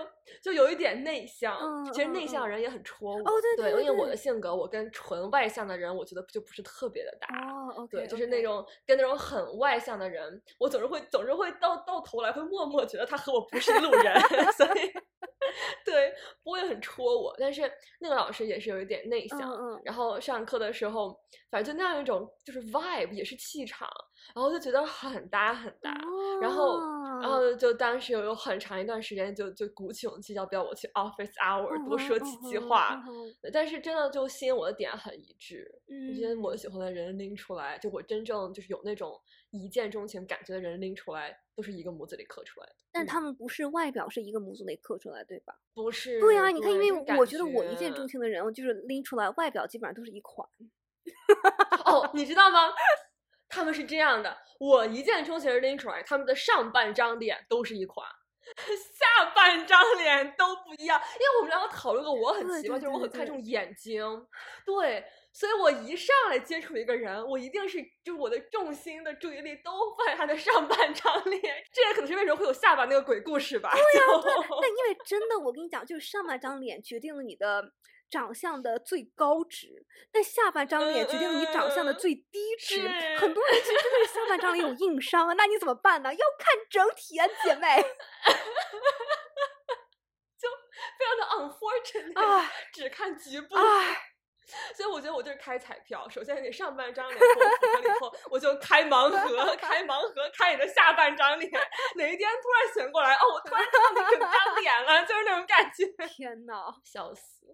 [0.43, 3.21] 就有一点内向，其实内向人也很戳我。
[3.21, 7.29] 哦，对对，因为我的性格，我跟纯外向的人，我觉得就不是特别的搭。
[7.77, 14.21] 哦，对，就是那种跟那种很外向的人，我总是会总是会到到头来会默默觉得他和我不是一路人，
[14.57, 14.93] 所以
[15.85, 17.35] 对不会很戳我。
[17.39, 19.39] 但是那个老师也是有一点内向，
[19.85, 21.19] 然后上课的时候，
[21.51, 23.89] 反正就那样一种就是 vibe 也是气场，
[24.35, 25.95] 然后就觉得很搭很搭，
[26.41, 26.81] 然后。
[27.21, 33.01] 然后就当时有有很长一段时间，就就鼓起勇气要不要我去 office hour 多说几句话。
[33.53, 35.71] 但是真的就吸引我的点很一致，
[36.11, 39.17] 我觉得我喜欢的人拎出来，就我真正就是有那种
[39.53, 42.75] 一见钟情感觉的人拎出来，都是一个模子里刻出来的。
[42.91, 45.55] 但他们不是外表是一个模子里刻出来，对吧？
[45.75, 46.19] 不是。
[46.21, 50.49] 对啊，你看，因为我觉得我一见钟情的人，就是拎出来外表基本上都是一款。
[51.85, 52.59] 哦，你知道吗？
[53.49, 58.07] 他们是这样的，我一见钟情拎出来，他们的上半张脸都是一款，
[58.67, 61.01] 下半张脸都不一样。
[61.15, 64.03] 因为我们两个讨论过，我很奇怪，就是我很看重眼睛，
[64.65, 73.71] 对，所以我一上来接触一个人，我一定是就我的重心的注意力都放在他的上半张脸，这也可能是为什么会有下巴那个鬼故事吧。
[73.73, 77.73] 对呀，对，但因为真的，我跟你讲，就是上半张脸决定了你的。
[78.13, 82.87] 长相的最高值，但下半张脸决定了你长相的最低值。
[83.17, 86.13] 很多人其实真的是下半张脸有硬伤啊，那你怎么办呢？
[86.13, 87.67] 要看整体啊，姐妹。
[90.39, 90.49] 就
[90.99, 92.45] 非常的 unfortunate，
[92.75, 93.57] 只看局部。
[94.77, 101.51] 所以我觉得我就是开彩票，首先你上半张脸符合了以后，我就开盲盒，开盲盒，开你的下半张脸。
[101.97, 105.87] 哪一天突然醒过来，哦，我突然看到你整张脸了，就是那种感觉。
[106.09, 107.47] 天呐，笑死！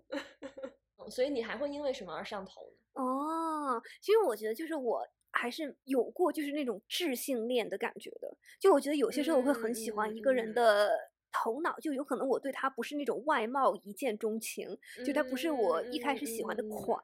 [1.10, 3.02] 所以你还会因为什么而上头呢？
[3.02, 8.36] 哦，其实我觉得就是我还是有过就是那种智性恋的感觉的。
[8.58, 10.90] 就我觉得有些时候我会很喜欢一个人的。
[11.32, 17.02] 头脑就有可能我对他不是那种外貌一见钟情，就他不是我一开始喜欢的款，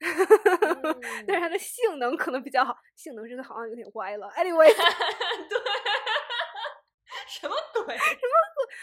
[1.26, 2.76] 但是他的性能可能比较好。
[2.96, 4.28] 性能这个好像有点歪了。
[4.36, 4.66] Anyway，
[5.48, 5.58] 对，
[7.30, 7.96] 什么鬼？
[7.96, 8.74] 什么鬼？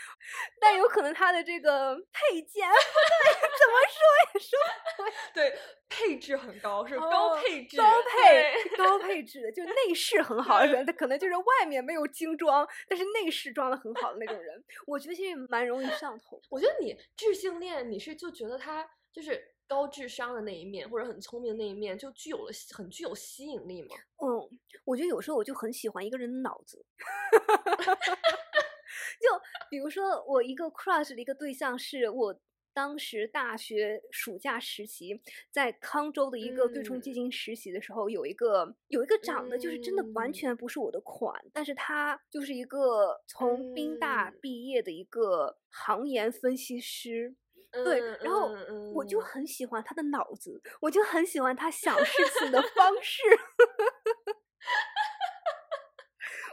[0.59, 3.99] 但有可能他的这个配件，对，怎么说
[4.33, 4.59] 也说
[4.97, 5.49] 不对。
[5.51, 5.59] 对。
[5.89, 16.39] 配置很高，是高配置，高配高配置的，就内饰很好的人，他可能就是外面没有精装，但是内饰装的很好的那种人，我觉得其实蛮容易上头。
[16.49, 23.95] 我觉得你智性恋，你是就觉得他就是高智商的那一面，或者很聪明的那一面，就具有了很具有吸引力嘛？
[24.23, 26.83] 嗯，我觉得有时候我就很喜欢一个人的脑子，
[29.19, 29.27] 就
[29.69, 32.39] 比如说我一个 crush 的一个对象是我。
[32.73, 47.35] 当时大学暑假实习，在康州的一个对冲基金实习的时候，有一个有一个长得就是真的完全不是我的款，但是他就是一个从宾大毕业的一个行研分析师，
[47.71, 48.49] 对，然后
[48.93, 53.21] 我就很喜欢他的脑子，我就很喜欢他想事情的方 式，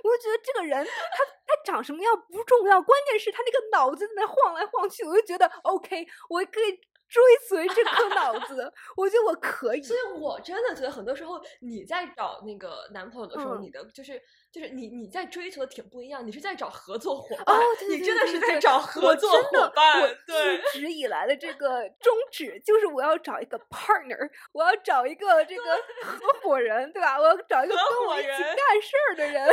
[0.02, 1.24] 我就觉得这个人他。
[1.64, 9.82] 长什么样不重要，关键是他那个脑子在那晃来晃去，我就觉得 OK，我可以追随这颗脑 子，我觉得我可以。
[9.82, 14.20] 所以我真的觉得很多时候你在找那个男朋友的时候，你的就是。
[14.54, 20.00] 就是你你在追求的挺不一样，你是在找合作伙伴，你真的是在找合作伙伴。
[20.24, 25.62] 对，一直以来的这个宗旨就是我要找一个 partner，我要找一个这个
[26.04, 27.18] 合伙人，对吧？
[27.18, 29.44] 我要找一个跟我一起干事儿的人。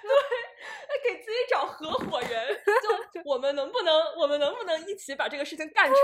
[0.00, 2.58] 对，给自己找合伙人，
[3.12, 5.96] 就 我们能不能，我们能不能一起把这个事情干成？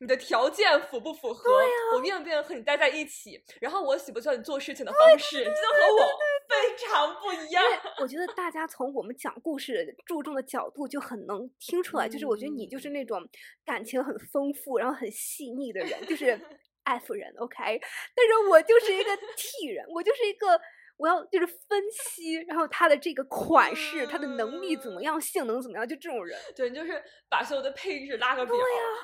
[0.00, 1.52] 你的条件符不符合？
[1.94, 3.40] 我愿不愿意和你待在一起？
[3.60, 5.44] 然后我喜不喜欢你做事情的方式？
[5.44, 7.27] 这就和我非常不。
[7.28, 7.62] 不一样，
[8.00, 13.20] 我觉得大家从我们讲故事注重的角度就很能听出来，就是我觉得你就是那种
[13.64, 16.40] 感情很丰富，然后很细腻的人，就是
[16.84, 17.58] F 人，OK。
[17.58, 20.58] 但是我就是一个 T 人，我就是一个。
[20.98, 26.36] 我要就是分析，然后他的这个款式，他的能力怎么样，性能怎么样，就这种人。
[26.56, 28.54] 对，就是把所有的配置拉个表，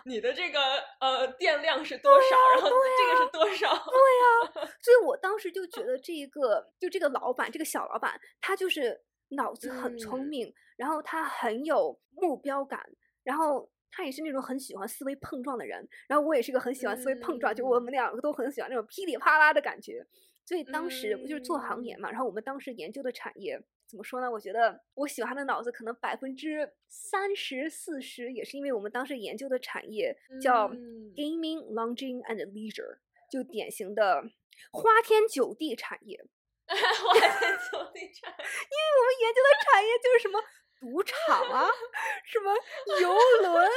[0.04, 0.60] 你的这个
[1.00, 3.72] 呃电量是多少，然后这个是多少。
[3.72, 9.00] 对呀， 所以我当时就觉得这一个就这个老板，这个小老板，他就是
[9.36, 12.84] 脑子很聪明，然后他很有目标感，
[13.22, 20.04] 然后他也是那种很喜欢思维碰撞的人，然后我也是个很喜欢思维碰撞，就我们两个都很喜欢那种噼里啪啦的感觉。
[20.46, 24.30] 所以当时我就是做行业嘛，然后我们当时研究的产业怎么说呢？
[24.30, 32.98] 我觉得我喜欢的脑子可能百分之三十四十也是因为我们当时研究的产业叫 gaming, lounging and leisure，
[33.30, 34.22] 就典型的
[34.70, 36.24] 花天酒地产业。
[36.66, 37.30] 花天
[37.70, 40.42] 酒地产，因为我们研究的产业就是什么
[40.80, 41.68] 赌场啊，
[42.24, 42.54] 什么
[43.00, 43.70] 游轮啊，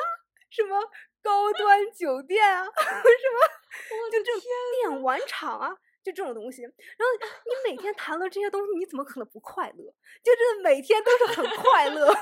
[0.50, 0.82] 什么
[1.22, 4.42] 高端酒店啊， 什么就这种
[4.90, 5.78] 电玩场啊。
[6.08, 9.94] 就这种东西，然后你每天谈论这些东西，你怎么可能不快乐？
[10.24, 12.16] 就是每天都是很快乐，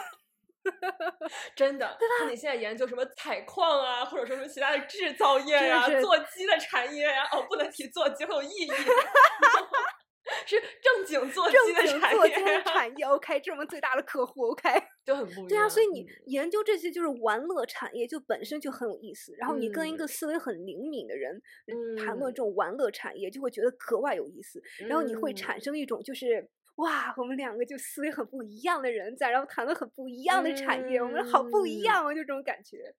[1.56, 1.96] 真的。
[2.20, 7.30] 那你现在研究什么采矿啊，或者说什么其他的制造业呀、做鸡的产业呀？
[7.32, 8.72] 哦，不能提做鸡，很有意义。
[10.48, 14.68] 是正经做正经做鸡的产业，OK，这是我们最大的客户，OK，
[15.06, 15.48] 就很不一样。
[15.48, 19.34] 对啊，所以你研究这些就是玩乐产业，就本身就很有意思。
[19.38, 21.42] 然后你跟一个思维很灵敏的人
[21.98, 24.62] 谈论这种玩乐产业，就会觉得格外有意思。
[24.88, 32.96] 然后你会产生一种就是哇，我们两个就思维很不一样的人在，然后谈论很不一样的产业，我们好不一样啊，就这种感觉。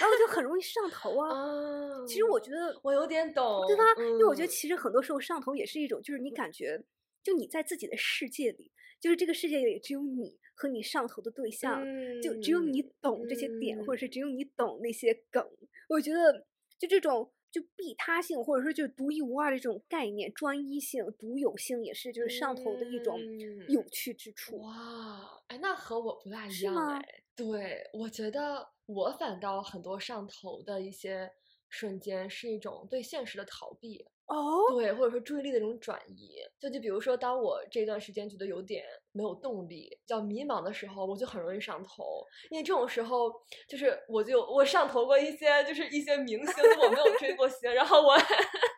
[0.00, 2.06] 然后就很容易上头啊！
[2.06, 3.82] 其实我觉得我有点懂，对吧？
[3.98, 6.80] 因为我觉得其实很多时候上头也是一种，就是你感觉，
[7.24, 8.70] 就你在自己的世界里，
[9.06, 11.80] 就是这个世界里只有你和你上头的对象，
[12.20, 15.48] 就只有你懂这些点，或者是只有你懂那些梗。
[15.88, 16.44] 我觉得
[16.76, 23.20] 就这种就必他性，或者说就独一无二的这种概念，专一性、独有性，也是就是上头的一种
[23.68, 24.58] 有趣之处。
[24.58, 27.22] 哇，哎，那和我不大一样哎。
[27.36, 28.72] 对，我觉得。
[28.88, 31.28] 我反倒很多上头的一些
[31.68, 34.06] 瞬间是一种对现实的逃避。
[34.26, 42.26] 哦，对，或者说注意力的这种转移，就就比如说，当我这段时间觉得有点没有动力、比较迷茫的时候，我就很容易上头。
[42.50, 43.32] 因为这种时候，
[43.68, 48.16] 就是我就我上头过一些，就是一些明星，我没有追过星，然后我，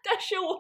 [0.05, 0.59] 但是我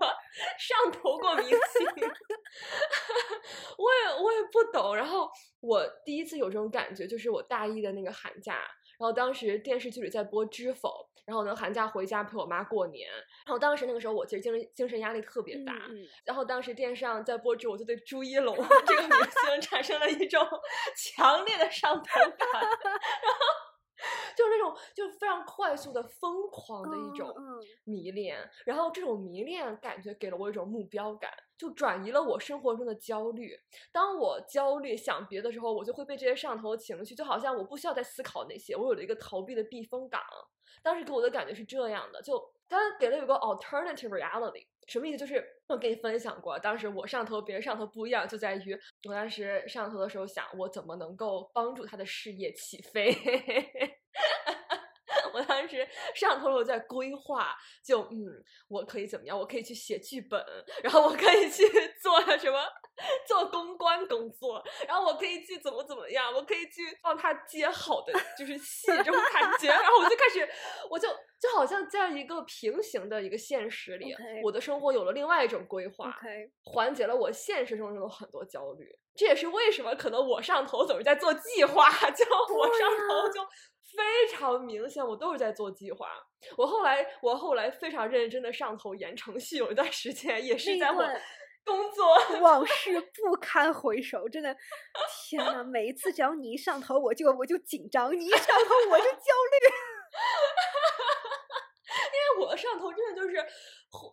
[0.58, 1.58] 上头过明星，
[3.76, 4.96] 我也我也不懂。
[4.96, 5.28] 然后
[5.60, 8.62] 我第一次有这种感觉，就是我大一的那个寒假，
[8.98, 10.88] 然后当时电视剧里在播《知否》。
[11.28, 13.06] 然后呢，寒假回家陪我妈过年。
[13.44, 15.74] 然后当时那个时候，我其实精神精神压力特别大。
[16.24, 20.42] 然后当时电视上在播之后，我就对朱一龙 这个明星产生了一种
[20.96, 22.62] 强烈的上头感。
[22.62, 23.44] 然后
[24.36, 27.34] 就是那种就非常快速的疯狂的一种
[27.84, 28.38] 迷恋。
[28.64, 33.58] 然后这种迷恋感觉给了我一种目标感，就转移了我生活中的焦虑。
[33.92, 40.20] 当我焦虑想别的时候，我就会被这些上头的情绪，就好像我不需要再思考那些，我有了一个逃避的避风港。
[40.82, 42.38] 当时给我的感觉是这样的，就
[42.68, 45.18] 他给了有个 alternative reality，什么意思？
[45.18, 53.12] 就是我跟你分享过，当时我上头，别人上头不一样，就在于我当时上头的时候想，我怎么能够帮助他的事业起飞。
[55.68, 57.54] 我当时上头了，我在规划，
[57.84, 58.16] 就嗯，
[58.68, 59.38] 我可以怎么样？
[59.38, 60.42] 我可以去写剧本，
[60.82, 61.62] 然后我可以去
[62.02, 62.58] 做什么，
[63.26, 66.32] 做公关工作，然后我可以去怎么怎么样？
[66.32, 70.48] 我可以去帮他接好的就是戏这种感觉，然后我就开始，
[70.90, 71.08] 我就
[71.38, 76.10] 就好像在一个平行的一个现实里，我的生活有了另外一种规划，
[76.62, 78.86] 缓解了我现实生活中的很多焦虑。
[79.14, 83.40] 这也是为什么可能我上头总是在做计划，就我上头就。
[83.98, 86.06] 非常明显，我都是在做计划。
[86.56, 91.04] 我后来，我后来非常认真的上头演程序，有一段时间也是在我
[91.66, 92.16] 工作。
[92.40, 94.56] 往事不堪回首，真的，
[95.28, 99.66] 天呐，每一次只要你一上头，我就我就紧张；你一上头，我就焦虑。
[102.38, 103.44] 因为我上头真的就是。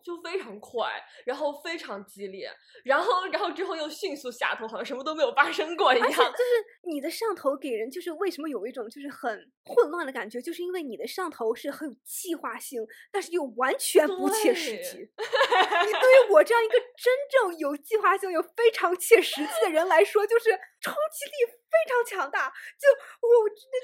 [0.04, 0.90] 就非常快，
[1.24, 2.50] 然后非常激烈，
[2.84, 6.10] 然后然后之后又迅速下头，好像什么都没有发生过一样。
[6.10, 6.24] 就是
[6.84, 14.98] 你的上头给人就是为什么有一种就是很混乱的感觉，就是因为你的上头是很有计划性，但是又完全不切实际。
[14.98, 22.48] 你对于我这样一个真正有计划性又非常切实际的人来说，就是冲击力非常强大。
[22.80, 22.88] 就
[23.20, 23.76] 我真的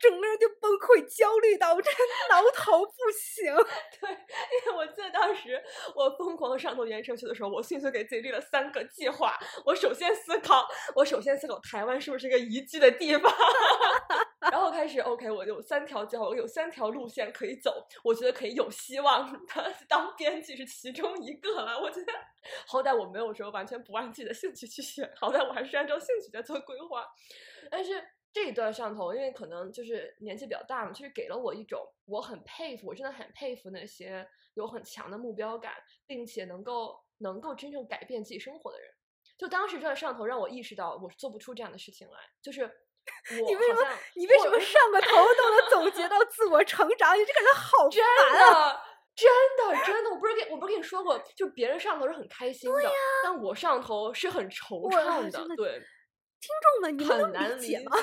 [0.00, 2.00] 整个人就崩溃、焦虑到我真的
[2.30, 3.52] 挠头不行。
[4.00, 5.32] 对，因为我记得当。
[5.34, 5.60] 时
[5.94, 9.34] 我疯狂上头研程序的时候，我迅速给自己立了三个计划。
[9.64, 13.32] 我首先思考，我首先思考台湾是不是一个宜居的地方，
[14.50, 21.80] 然后开始 OK，我有三条计划，我有三条路线可以走，我觉得可以有希望的当编辑是其中一个了。
[21.80, 22.12] 我觉得
[22.66, 27.06] 好歹我没有说完全不按自己的兴趣去选，好歹我还是按照兴趣在做规划，
[27.70, 28.02] 但是。
[28.34, 35.74] 这一段上头，因为可能就是年纪比较大嘛，其实给了我一种我很佩服，我真的很佩服那些有很强的目标感，
[36.06, 38.88] 并且能够能够真正改变自己生活的人。
[39.36, 42.14] 就当时这段上头让我意识到，我做不出这样的事情来。
[42.40, 42.74] 就是
[43.46, 43.80] 你为什么
[44.14, 47.18] 你为什么上个头都能总结到自我成长？
[47.18, 48.80] 你这个人好真的
[49.14, 52.90] 真的真的，我不是跟我不是跟你说过，就别人上头是很开心的，
[53.22, 55.82] 但我上头是很惆怅的，对。
[56.42, 57.96] 听众们，你们能理解吗？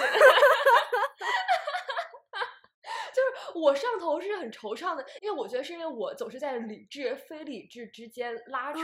[3.12, 8.80] 就是我上头是很惆怅的，因为我觉得是因为我总是在理智、非理智之间拉扯，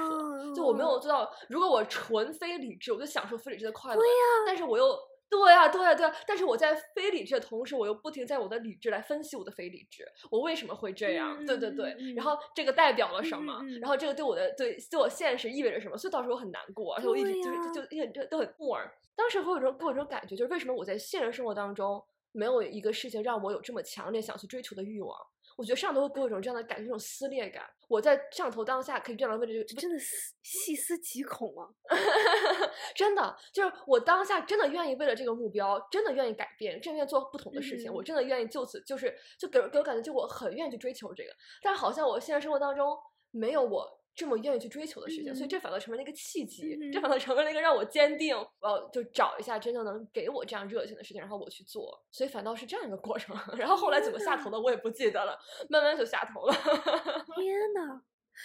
[0.54, 1.32] 就我没有做到。
[1.48, 4.02] 如果我纯非理智，我就享受非理智的快乐。
[4.02, 4.14] 对呀，
[4.46, 5.00] 但是我又
[5.30, 6.10] 对呀，对呀，对。
[6.28, 11.38] 但是我在非理智的同时，我又不停在我的理智来分析我的非理智，我为什么会这样？
[11.46, 11.96] 对对对。
[12.16, 13.62] 然后这个代表了什么？
[13.82, 15.98] 然后这个对我的对对我现实意味着什么？
[15.98, 18.90] 所以到时候我很难过，而且我一直就是就一直都很木耳。
[19.16, 25.18] 当时会有种给我这种感觉，就是为什么我在现实生活当中没有一个事情让我有这么强烈想去追求的欲望？
[25.56, 27.64] 我觉得上头会给我一种这样的感觉，一种撕裂感。
[27.88, 29.98] 我在上头当下可以这样的位置，真的
[30.44, 31.70] 细思极恐啊！
[32.96, 37.94] 真的，就是我当下真的愿意为了这个目标，真的愿意改变，真的愿意做不同的事情。
[37.94, 41.30] 我真的愿意就此就是就给给我感觉，就我很愿意去追求这个。
[41.62, 42.98] 但是好像我现实生活当中
[43.32, 44.05] 没有我。
[44.16, 52.02] 这么愿意去追求的事情，所以这反倒成为了一个契机，这反倒成为了一个让我坚定，我要就找一下真正能给我这样热情的事情，然后我去做。
[52.12, 53.36] 所以反倒是这样一个过程。
[53.58, 55.38] 然后后来怎么下头的我也不记得了，
[55.70, 56.54] 慢慢就下头了。
[57.36, 58.02] 天呐！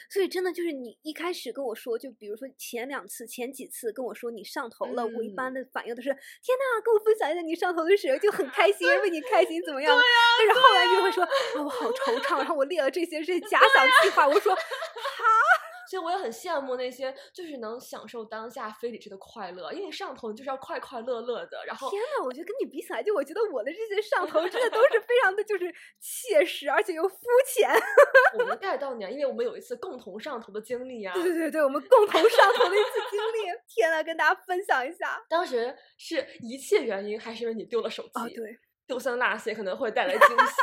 [0.09, 9.93] 所以真的就是你一开始跟我说，就比如说前两次、前几次跟我说你上头了，我一般的反应都是天呐，跟我分享一下你上头的时候，就很开心，为你开心怎么样？
[10.39, 11.31] 但是后来就会说啊，
[11.64, 14.61] 我好惆怅，然后我列了这些这些假想计划，我说 哈。
[15.91, 21.64] 所以我也很羡慕那些就是能享受当下非理智的快乐，因为上头就是要快快乐乐的。
[21.66, 25.64] 然后天呐，我觉得跟你比起来，就我觉得我的这些上头真的都是 非常的就是
[25.99, 27.68] 切实，而且又肤浅。
[28.38, 31.12] 我们 get 到你啊，因为我们有一次共同上头的经历啊。
[31.12, 33.51] 对对对对，我们共同上头的一次经历。
[33.66, 38.11] 天呐，跟大家分享一下，当时是一切原因，还是因为你丢了手机？
[38.14, 38.59] 啊，对。
[38.91, 40.55] 丢三落四可能会带来惊喜，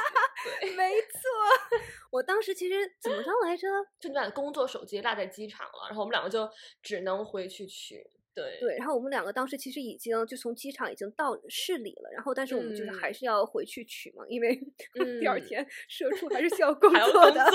[0.62, 1.80] 对，没错。
[2.12, 3.66] 我当时其实怎么着来着？
[4.02, 6.46] 就你把工作手机落在机场了，然后我们两个就
[6.84, 8.06] 只能回去取。
[8.36, 14.60] 对对，然后我们两个当时其实已经就从机场已经到市里了，然后但是我们就是还是要回去取嘛，因为
[15.22, 17.50] 第二天社畜还是需要工作的。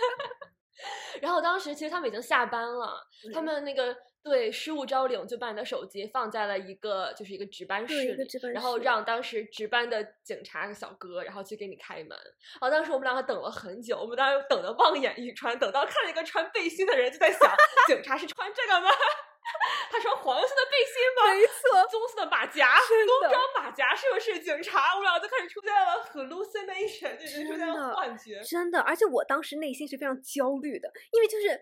[1.22, 3.96] 然后当时其实他们已经下班了，他们那个。
[4.28, 12.08] 对，失物招领就把你的手机放在了一个就是一个值班室里，然后让当时值班的警察小哥，然后去给你开门。
[12.08, 17.54] 然后当时我们两个等了很久，我们当时等的望眼欲穿，等到看了一个穿背心的人，就在想，
[17.86, 18.90] 警察是穿这个吗？
[19.92, 21.32] 他穿黄色的背心吗？
[21.32, 22.76] 没错，棕色的马甲，
[23.20, 24.96] 工装马甲是不是警察？
[24.96, 28.42] 我们俩就开始出现了 hallucination，就是出现了幻觉。
[28.42, 31.60] 真的，而且我当时内心是非常焦虑的，因为就是。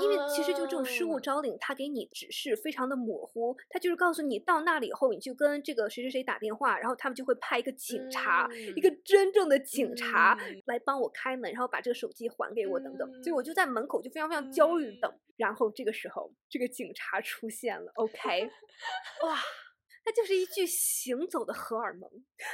[0.00, 13.08] 因为其实就这种失物招领，他给你指示非常的模糊，他就是告诉你到那里以后，你就跟这个谁谁谁打电话，然后他们就会派一个警察，一个真正的警察来帮我开门，然后把这个手机还给我等等。
[13.22, 18.48] 所以我就在门口就非常非常焦虑等，然后这个时候这个警察出现了，OK，
[19.24, 19.38] 哇。
[20.04, 22.10] 它就是一具行走的荷尔蒙，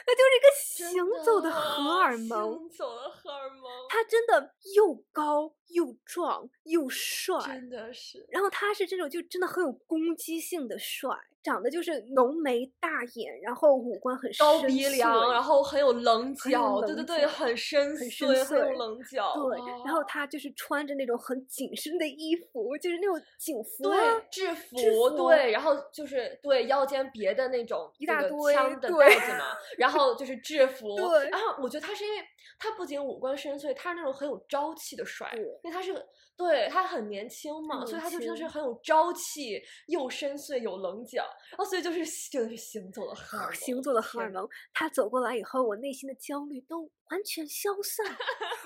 [0.07, 3.62] 那就是一个行走的荷尔蒙，行走的荷尔蒙。
[3.88, 8.24] 他真的又高又壮又帅，真的是。
[8.30, 11.11] 然后他是这种就真的很有攻击性的帅。
[11.43, 19.01] 长得就是浓眉大眼，然后五官很高鼻梁，然后很有棱角，对对对，很深邃，很有棱。
[19.11, 19.34] 角。
[19.34, 23.97] 对，然后他就是穿着那种很紧身的衣服，就是那种警服，对，
[24.30, 32.18] 制服，对，然后就是对腰间别的那种一大堆枪的袋子嘛，然后就是制服，对，然后我觉得他是因为
[32.59, 35.93] 他不仅五官深邃，他是那种很有朝气的帅，因为他是
[36.41, 41.22] 对他很年轻嘛，所以他就真的是很有朝气，又深邃有棱角。
[41.51, 41.99] 然后，所以就是
[42.30, 44.49] 真的是行走的荷尔蒙，行走的荷尔蒙。
[44.72, 48.07] 他走过来以后，我内心的焦虑都完全消散，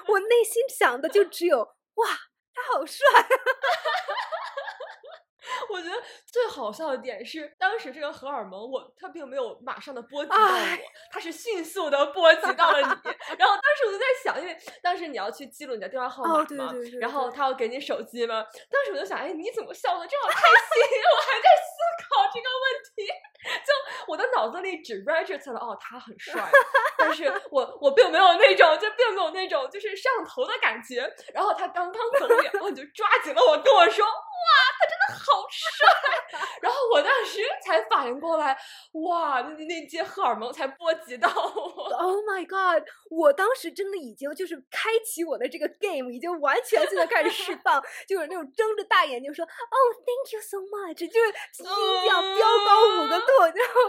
[0.06, 1.58] 我内心想的就只有
[1.94, 2.06] 哇，
[2.54, 3.04] 他好帅。
[6.54, 10.48] 好笑的点是，当时这个荷尔蒙，我他并没有马上的波及到我，
[11.10, 12.86] 他是迅速的波及到了你。
[13.38, 20.82] 然后当时我就在想，因为当时你要去记录你的电话号码嘛，然后他要给你手机嘛，当时我就想，哎，你怎么笑的这么开心？
[21.12, 23.06] 我还在思考这个问题，
[23.66, 26.48] 就我的脑子里只 register 了，哦，他很帅，
[26.96, 31.12] 但是我我并没有那种，就并没有那种就是上头的感觉。
[31.32, 34.06] 然后他刚刚走远，然后你就抓紧了我，跟我说。
[34.88, 35.88] 真的好帅！
[36.60, 38.56] 然后我当时才反应过来，
[38.92, 41.84] 哇，那那些荷尔蒙才波及到我。
[42.04, 42.86] Oh my god！
[43.10, 53.80] 我当时真的已经就是开启我的这个 game，已经完全性的开始释放， 就是那种睁着大眼睛说，Oh thank you so much，就是心跳飙高五个度，然后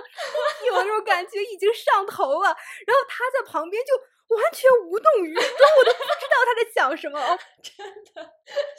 [0.68, 2.56] 有那种感觉已经上头了。
[2.86, 4.15] 然后他在旁边就。
[4.28, 7.20] 完全无动于衷，我都不知道他在想什么。
[7.62, 8.32] 真的，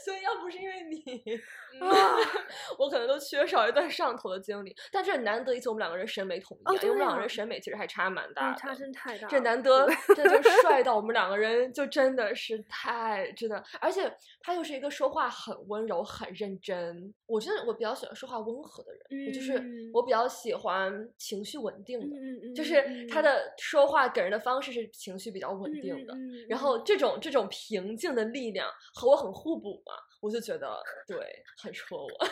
[0.04, 1.34] 所以要不是因为你
[1.80, 2.16] 啊，
[2.78, 4.74] 我可能都缺少一段上头的经历。
[4.92, 9.28] 但这难得一次，我们两个人审美统一，因为我们两个人审美其实还差蛮大的，差真太大。
[9.28, 17.12] 这难得，这就帅到我们两个人就真的是太真的，而且他又是一个说话很温柔、很认真。
[17.26, 25.35] 我真的我比较喜欢说话温和的人，就是我比较喜欢情绪稳定的，就是他的说话给人的方式是情绪。
[25.36, 26.14] 比较稳定的，
[26.48, 31.18] 然后这种这种平静的力量和我很互补嘛，我就觉得对，
[31.62, 32.08] 很戳我。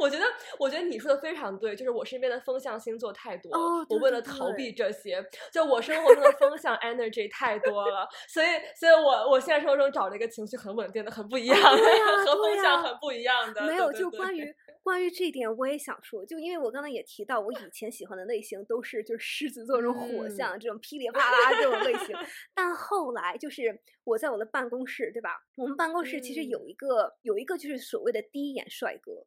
[0.00, 0.24] 我觉得，
[0.58, 3.50] 我觉得你说的非常对，就是我身边的风象星座太多，
[3.88, 8.46] 我为了逃避这些，就我生活中的风象 energy 太多了，所以，
[8.78, 11.78] 所以我我现在生活中找了一个情绪很稳定的、很不一样的，
[12.26, 13.62] 和风象很不一样的。
[13.62, 14.44] 没有，就关于
[14.84, 22.14] 关于这一点，我也想说，就因为我刚才也提到，我以前喜欢的类型都是就是狮子座这种火象，这种噼里啪啦这种类型，
[22.54, 25.30] 但后来就是我在我的办公室，对吧？
[25.56, 29.26] 我们办公室其实有一个有一个就是所谓的第一眼帅哥。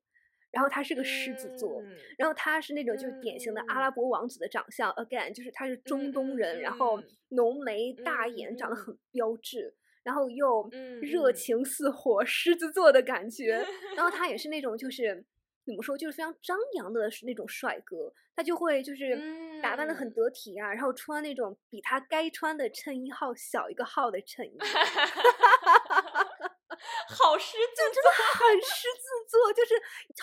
[0.50, 1.84] 然后他是个狮子座，
[2.18, 3.92] 然后他是那种就是典型的阿拉。
[3.92, 7.00] 伯王子的长相，again 就是他是中东人，然后
[7.30, 10.68] 浓眉大眼，长得很标致，然后又
[11.02, 13.64] 热情似火，狮子座的感觉。
[13.96, 15.24] 然后他也是那种就是
[15.68, 19.20] 怎么说，就是非常张扬的那种帅哥，他就会就是
[19.62, 24.58] 打扮的很得体啊，然后穿那种比他该穿的衬衣号小一个号的衬衣。
[27.10, 29.76] 好狮子真的很 狮子座，就是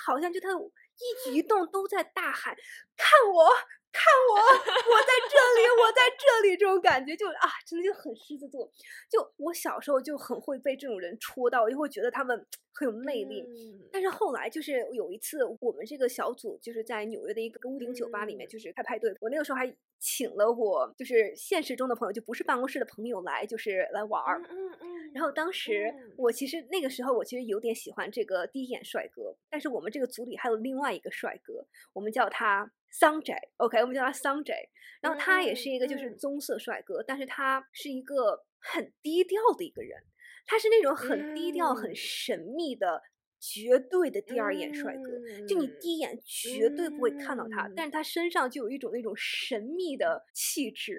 [0.05, 2.57] 好像就他一举一动都在大喊
[2.97, 3.51] 看我。
[3.95, 8.68] 看我，我在这里，我在这里，这种感觉就啊，真的就很狮子座。
[9.09, 13.47] 就我小时候就很会被这种人戳到，就会觉得他们 很有魅力。
[13.92, 19.14] 但是后来就是有一次，我们这个小组就是在纽约的一个屋顶酒吧里面，就是开派对。
[19.20, 19.72] 我那个时候还
[20.05, 24.42] 请了我就是现实中的朋友，就不是办公室的朋友来，就是来玩儿。
[24.50, 25.12] 嗯嗯。
[25.14, 32.70] 然后当时我其实那个时候我其实有点喜欢这个第一眼帅哥，但是我们这个组里还有另外一个帅哥，我们叫他。
[32.96, 34.55] 桑 J OK，我们叫他桑 J，
[35.00, 40.00] 然后他也是一个就是棕色帅哥，但是他是一个很低调的一个人，
[40.46, 43.02] 他是那种很低调、很神秘的。
[43.47, 50.97] 绝对的第二眼帅哥，就你第一眼绝对不会看到他，但是他身上就有一种那种神秘的气质。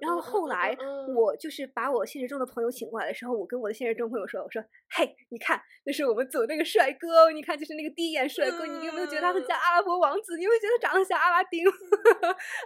[0.00, 0.76] 然后后来
[1.14, 4.60] 我就是把我现实中的朋友请过来的时候，我跟我的现实中朋友说：“我说，
[4.90, 10.36] 嘿，你看，那是我们组那个帅哥，你看就是那个第一眼帅哥，你有没有觉得他很像阿拉伯王子？
[10.36, 11.64] 你有没有觉得长得像阿拉丁？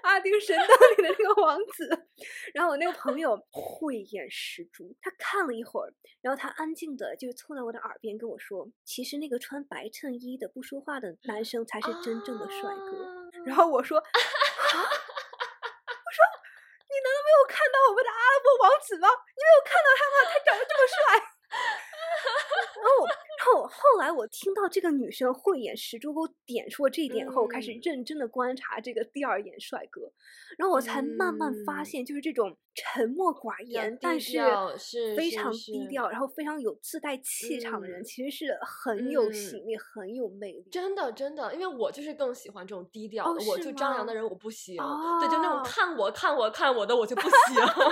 [0.02, 2.06] 阿拉丁神灯里的那个王子？”
[2.54, 5.92] 然后我那个朋友慧眼识珠，他看了一会儿，
[6.22, 8.37] 然后他安静的就凑在我的耳边跟我。
[8.38, 13.30] 说，其实那个穿白衬衣的不说话的男生才是真正的帅哥。
[13.44, 14.14] 然后我说，啊，我
[16.12, 16.20] 说，
[16.88, 19.08] 你难道没有看到我们的阿拉伯王子吗？
[19.08, 20.16] 你没有看到他吗？
[20.30, 20.96] 他长得这么帅。
[22.78, 30.12] 然后，然后后来我听到这个女生慧眼识珠给我点出了这一点后，开始认真的观察这个第二眼帅哥，
[30.56, 32.56] 然后我才慢慢发现，就是这种。
[32.78, 34.38] 沉默寡言，但是
[35.16, 40.68] 非常低调，然后非常有自带气场的人，其实是很有吸引力、很有魅力。
[40.70, 44.76] 真的，真的，因为我就是更喜欢这种低调的，我就张扬的人我不行。
[44.76, 47.30] 对，就那种看我、看我、看我的，我就不行。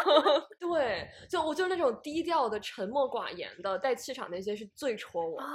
[0.60, 5.46] 对，就我就那种低调的、沉默寡言的、带气场那些是最戳我的。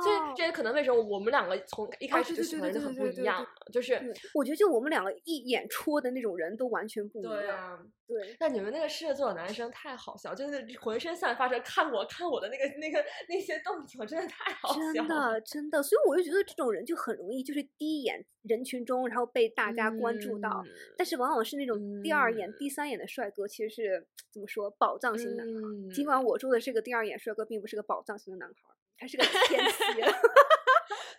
[0.00, 4.00] 所以这也可能为什么我们两个从一开始就喜欢就很不一样，就是
[4.34, 7.32] 我觉得就我们两个一眼戳的那种人都完全不一样。
[7.32, 8.36] 对啊，对。
[8.38, 8.67] 那你们。
[8.70, 14.92] 那个狮子座的男生太好笑，就是浑身散发着看我看我的那个那个那些动作，真的太好笑了。
[14.92, 20.62] 真的真的，所以我就觉得这种人就很容易，就是第一眼人群中，然后被大家关注到。
[20.96, 25.94] 但是往往是那种第二眼、第三眼的帅哥，其实是怎么说宝藏型男孩。
[25.94, 30.04] 尽管我住的这个第二眼帅哥并不是个宝藏型的男孩，他是个天蝎。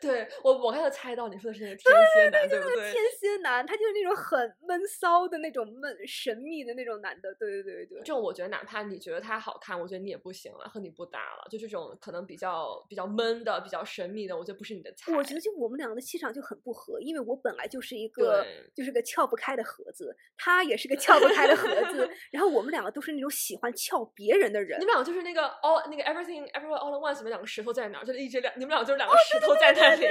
[0.02, 1.86] 对我，我刚才猜到你说的是那个天
[2.16, 2.92] 蝎男，对不对？
[2.92, 8.00] 天蝎男，他就是那种很闷骚的那种闷神秘的那种男的，对对对对。
[8.00, 11.48] 这种我觉得，哪怕你觉得他好看，我觉得你也不行了，和你不搭了。
[11.50, 15.14] 就这种可能比较比较闷的、比较神秘的，我觉得不是你的菜。
[15.16, 18.46] 我觉得就我们两个的气场就很不合，因为我本来就是一个
[18.76, 24.80] 就是个撬不开的盒子，他也是个撬不开的盒子， 然后我们两个都是那种喜欢撬别人的人。
[24.80, 28.04] 你们俩就是那个 all 那个 everything everywhere all at once，你们两个石头在哪？
[28.04, 30.06] 就一直两，你们俩就是两个石头在那里。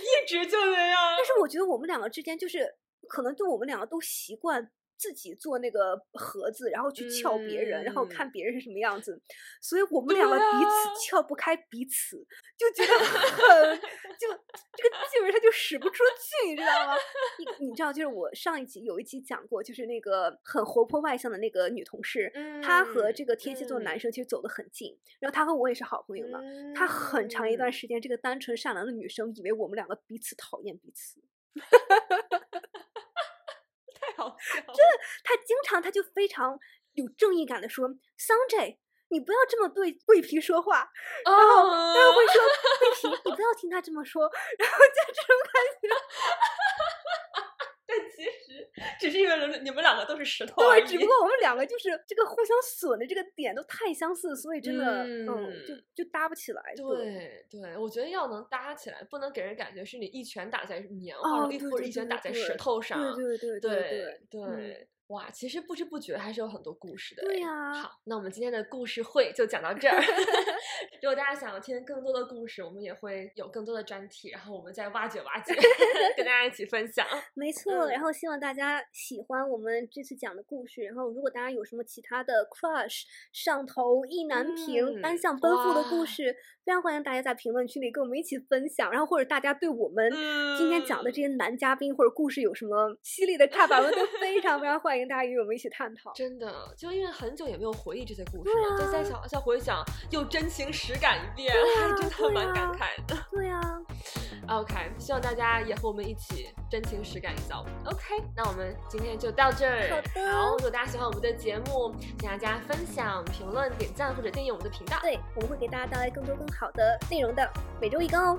[0.00, 2.74] 一直就那样，但是我觉得我们两个之间就是，
[3.08, 4.70] 可能对我们两个都习惯。
[5.00, 9.18] 自己做那个盒子，然后去撬别人，然后看别人是什么样子，
[9.62, 12.18] 所以我们两个彼此撬不开彼此，
[12.58, 14.28] 就觉得很就
[14.76, 16.94] 这个劲儿，他就使不出去，你知道吗？
[17.38, 22.30] 你你知道，就是我上一集有一集讲过，就是那个很活泼外向的那个女同事，
[22.62, 26.38] 她和这个天蝎座男生其实走得很近，然后她和我也是好朋友嘛。
[26.74, 31.22] 她很长一段时间，这个单纯善良的女生以为我们两个彼此讨厌彼此。
[34.28, 36.58] 真的，他经常他就非常
[36.92, 40.90] 有正义感的说：“桑 J，你不要这么对桂皮说话。”
[41.24, 42.42] 然后他又会说
[42.80, 45.88] ：“桂皮，你不要听他这么说。”然后就这种感觉。
[48.98, 55.26] 只是因为你们两个都是石头对，只不过我们两个就是这个互相损的这个点都太相似，所以真的嗯，
[55.66, 56.62] 就就搭不起来。
[56.76, 63.14] 对对，我觉得要能搭起来，不能给人感觉是你一拳打在棉花里，或者一拳打在石头上。
[63.14, 64.88] 对对对对对。
[65.10, 67.22] 哇，其实不知不觉还是有很多故事的。
[67.22, 67.74] 对呀。
[67.74, 69.98] 好，那我们今天的故事会就讲到这儿。
[71.02, 75.52] 如果大家想要听更多的故事，我们也会有更多的专题，然后我们再挖掘挖掘，
[76.16, 77.04] 跟大家一起分享。
[77.34, 80.82] 没错，然后希望大家喜欢我们这次讲的故事。
[80.82, 83.02] 然后，如果大家有什么其他的 crush、
[83.32, 86.32] 上头、意难平、单向奔赴的故事，
[86.64, 88.90] 非常欢迎大家在评论区里跟我们一起分享。
[88.92, 90.08] 然后，或者大家对我们
[90.56, 94.99] 今天讲的这些男嘉宾或者故事有什么犀利的看法，我们都非常非常欢迎。
[95.00, 101.54] 跟大家与我们一起探讨，真的，就因为很久也没有回忆这些故事了，就再想再回想，又真情实感一遍，
[101.98, 103.16] 真的蛮感慨的。
[103.30, 103.60] 对呀。
[104.50, 107.64] OK，希望大家也和我们一起真情实感一遭。
[107.84, 109.88] OK，那我们今天就到这儿。
[109.88, 110.32] 好的。
[110.32, 114.98] 好，如果大家喜欢我们的节目，请大家分享、评论、点赞或者订阅我们的频道。
[115.02, 117.48] 对，我们会给大家带来更多更好的内容的，
[117.80, 118.38] 每周一更哦。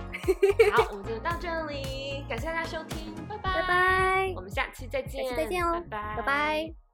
[0.73, 3.61] 好， 我们就到这里，感谢大家收听，拜拜。
[3.61, 4.33] 拜拜。
[4.35, 5.23] 我们下期再见。
[5.23, 5.81] 下期再见哦。
[5.89, 6.15] 拜拜。
[6.17, 6.90] 拜拜。